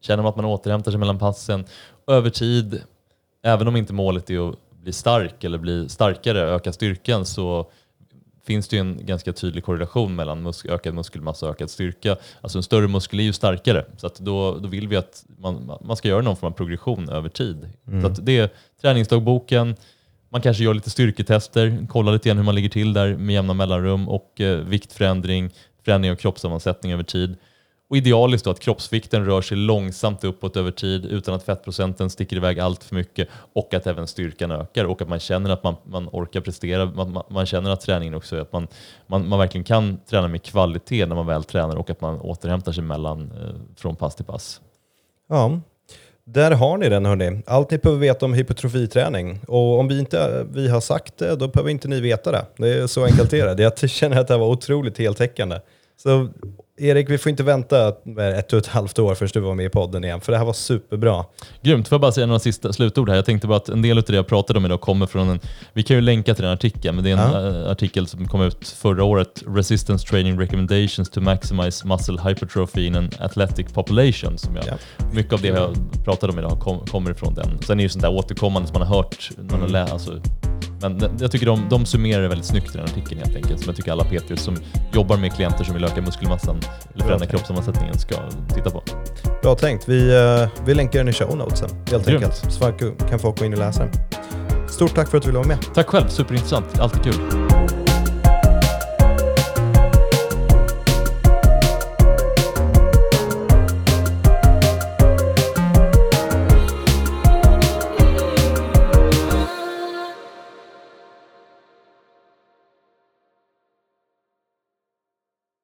Känner 0.00 0.22
man 0.22 0.30
att 0.30 0.36
man 0.36 0.44
återhämtar 0.44 0.90
sig 0.90 0.98
mellan 0.98 1.18
passen 1.18 1.64
över 2.06 2.30
tid, 2.30 2.82
även 3.42 3.68
om 3.68 3.76
inte 3.76 3.92
målet 3.92 4.30
är 4.30 4.48
att 4.48 4.56
bli 4.70 4.92
stark 4.92 5.44
eller 5.44 5.58
bli 5.58 5.88
starkare, 5.88 6.40
öka 6.40 6.72
styrkan, 6.72 7.26
så 7.26 7.70
finns 8.46 8.68
det 8.68 8.78
en 8.78 9.06
ganska 9.06 9.32
tydlig 9.32 9.64
korrelation 9.64 10.14
mellan 10.14 10.42
mus 10.42 10.64
ökad 10.64 10.94
muskelmassa 10.94 11.46
och 11.46 11.52
ökad 11.52 11.70
styrka. 11.70 12.16
Alltså 12.40 12.58
en 12.58 12.62
större 12.62 12.88
muskel 12.88 13.20
är 13.20 13.24
ju 13.24 13.32
starkare, 13.32 13.84
så 13.96 14.06
att 14.06 14.18
då, 14.18 14.58
då 14.58 14.68
vill 14.68 14.88
vi 14.88 14.96
att 14.96 15.24
man, 15.38 15.78
man 15.80 15.96
ska 15.96 16.08
göra 16.08 16.22
någon 16.22 16.36
form 16.36 16.52
av 16.52 16.56
progression 16.56 17.08
över 17.08 17.28
tid. 17.28 17.68
Mm. 17.88 18.02
Så 18.02 18.06
att 18.06 18.26
det 18.26 18.38
är 18.38 18.50
träningsdagboken, 18.80 19.76
man 20.28 20.40
kanske 20.40 20.64
gör 20.64 20.74
lite 20.74 20.90
styrketester, 20.90 21.86
kollar 21.88 22.12
lite 22.12 22.28
grann 22.28 22.36
hur 22.36 22.44
man 22.44 22.54
ligger 22.54 22.68
till 22.68 22.92
där 22.92 23.16
med 23.16 23.34
jämna 23.34 23.54
mellanrum 23.54 24.08
och 24.08 24.40
eh, 24.40 24.58
viktförändring, 24.58 25.50
förändring 25.84 26.12
av 26.12 26.16
kroppssammansättning 26.16 26.92
över 26.92 27.02
tid. 27.02 27.36
Och 27.90 27.96
idealiskt 27.96 28.44
då 28.44 28.50
att 28.50 28.60
kroppsvikten 28.60 29.24
rör 29.24 29.42
sig 29.42 29.56
långsamt 29.56 30.24
uppåt 30.24 30.56
över 30.56 30.70
tid 30.70 31.04
utan 31.04 31.34
att 31.34 31.42
fettprocenten 31.42 32.10
sticker 32.10 32.36
iväg 32.36 32.60
allt 32.60 32.84
för 32.84 32.94
mycket 32.94 33.28
och 33.52 33.74
att 33.74 33.86
även 33.86 34.06
styrkan 34.06 34.50
ökar 34.50 34.84
och 34.84 35.02
att 35.02 35.08
man 35.08 35.20
känner 35.20 35.50
att 35.50 35.64
man, 35.64 35.76
man 35.84 36.08
orkar 36.12 36.40
prestera. 36.40 36.84
Man, 36.84 37.22
man, 37.30 37.46
känner 37.46 37.70
att 37.70 37.80
träningen 37.80 38.14
också 38.14 38.40
att 38.40 38.52
man, 38.52 38.66
man, 39.06 39.28
man 39.28 39.38
verkligen 39.38 39.64
kan 39.64 39.98
träna 40.10 40.28
med 40.28 40.42
kvalitet 40.42 41.06
när 41.06 41.16
man 41.16 41.26
väl 41.26 41.44
tränar 41.44 41.76
och 41.76 41.90
att 41.90 42.00
man 42.00 42.20
återhämtar 42.20 42.72
sig 42.72 42.84
mellan, 42.84 43.20
eh, 43.22 43.54
från 43.76 43.96
pass 43.96 44.14
till 44.14 44.24
pass. 44.24 44.60
Ja, 45.28 45.60
där 46.24 46.50
har 46.50 46.78
ni 46.78 46.88
den 46.88 47.06
hörni. 47.06 47.42
Allt 47.46 47.70
ni 47.70 47.78
behöver 47.78 48.00
veta 48.00 48.26
om 48.26 48.34
hypotrofiträning 48.34 49.40
Och 49.48 49.78
om 49.78 49.88
vi 49.88 49.98
inte 49.98 50.46
vi 50.52 50.68
har 50.68 50.80
sagt 50.80 51.18
det, 51.18 51.36
då 51.36 51.48
behöver 51.48 51.70
inte 51.70 51.88
ni 51.88 52.00
veta 52.00 52.32
det. 52.32 52.46
Det 52.56 52.74
är 52.74 52.86
så 52.86 53.04
enkelt 53.04 53.32
är 53.32 53.54
det. 53.54 53.62
Jag 53.62 53.90
känner 53.90 54.20
att 54.20 54.28
det 54.28 54.34
här 54.34 54.38
var 54.38 54.48
otroligt 54.48 54.98
heltäckande. 54.98 55.60
Så 55.96 56.28
Erik, 56.76 57.10
vi 57.10 57.18
får 57.18 57.30
inte 57.30 57.42
vänta 57.42 57.88
ett 58.38 58.52
och 58.52 58.58
ett 58.58 58.66
halvt 58.66 58.98
år 58.98 59.14
förrän 59.14 59.30
du 59.34 59.40
var 59.40 59.54
med 59.54 59.66
i 59.66 59.68
podden 59.68 60.04
igen, 60.04 60.20
för 60.20 60.32
det 60.32 60.38
här 60.38 60.44
var 60.44 60.52
superbra. 60.52 61.24
Grymt. 61.62 61.88
Får 61.88 61.96
jag 61.96 62.00
bara 62.00 62.12
säga 62.12 62.26
några 62.26 62.38
sista 62.38 62.72
slutord 62.72 63.08
här? 63.08 63.16
Jag 63.16 63.24
tänkte 63.24 63.46
bara 63.46 63.56
att 63.56 63.68
en 63.68 63.82
del 63.82 63.98
av 63.98 64.04
det 64.04 64.14
jag 64.14 64.26
pratade 64.26 64.58
om 64.58 64.64
idag 64.64 64.80
kommer 64.80 65.06
från 65.06 65.28
en... 65.28 65.40
Vi 65.72 65.82
kan 65.82 65.96
ju 65.96 66.00
länka 66.02 66.34
till 66.34 66.44
den 66.44 66.52
artikeln, 66.52 66.94
men 66.94 67.04
det 67.04 67.10
är 67.10 67.16
en 67.16 67.54
ja. 67.54 67.70
artikel 67.70 68.06
som 68.06 68.28
kom 68.28 68.42
ut 68.42 68.68
förra 68.68 69.04
året. 69.04 69.42
Resistance 69.46 70.06
Training 70.06 70.40
Recommendations 70.40 71.10
to 71.10 71.20
Maximize 71.20 71.86
Muscle 71.86 72.20
Hypertrophy 72.28 72.86
in 72.86 72.96
an 72.96 73.10
Athletic 73.18 73.72
Population. 73.72 74.38
Som 74.38 74.56
jag, 74.56 74.64
ja. 74.66 74.74
Mycket 75.12 75.32
av 75.32 75.40
det 75.40 75.48
jag 75.48 75.76
pratade 76.04 76.32
om 76.32 76.38
idag 76.38 76.60
kom, 76.60 76.86
kommer 76.86 77.10
ifrån 77.10 77.34
den. 77.34 77.58
Sen 77.62 77.72
är 77.72 77.76
det 77.76 77.82
ju 77.82 77.88
sånt 77.88 78.02
där 78.02 78.12
återkommande 78.12 78.68
som 78.68 78.78
man 78.78 78.88
har 78.88 78.96
hört, 78.96 79.30
man 79.50 79.60
har 79.60 79.68
läst, 79.68 79.92
alltså, 79.92 80.20
men 80.88 81.18
jag 81.20 81.30
tycker 81.30 81.46
de, 81.46 81.68
de 81.70 81.86
summerar 81.86 82.22
det 82.22 82.28
väldigt 82.28 82.46
snyggt 82.46 82.74
i 82.74 82.78
den 82.78 82.84
artikeln 82.84 83.20
helt 83.20 83.36
enkelt, 83.36 83.60
som 83.60 83.68
jag 83.68 83.76
tycker 83.76 83.92
alla 83.92 84.04
PT 84.04 84.40
som 84.40 84.56
jobbar 84.92 85.16
med 85.16 85.32
klienter 85.32 85.64
som 85.64 85.74
vill 85.74 85.84
öka 85.84 86.02
muskelmassan 86.02 86.60
eller 86.94 87.04
förändra 87.04 87.26
kroppssammansättningen 87.26 87.98
ska 87.98 88.14
titta 88.54 88.70
på. 88.70 88.82
Bra 89.42 89.54
tänkt. 89.54 89.88
Vi, 89.88 90.16
uh, 90.16 90.48
vi 90.66 90.74
länkar 90.74 90.98
den 90.98 91.08
i 91.08 91.12
show 91.12 91.36
notesen 91.36 91.68
helt 91.90 92.06
Grymt. 92.06 92.24
enkelt, 92.24 92.52
så 92.52 92.72
kan 93.10 93.18
folk 93.18 93.38
gå 93.38 93.44
in 93.44 93.52
och 93.52 93.58
läsa 93.58 93.80
den. 93.80 93.92
Stort 94.68 94.94
tack 94.94 95.08
för 95.08 95.16
att 95.16 95.22
du 95.22 95.28
ville 95.28 95.38
vara 95.38 95.48
med. 95.48 95.58
Tack 95.74 95.86
själv, 95.86 96.08
superintressant. 96.08 96.78
Alltid 96.78 97.02
kul. 97.02 97.43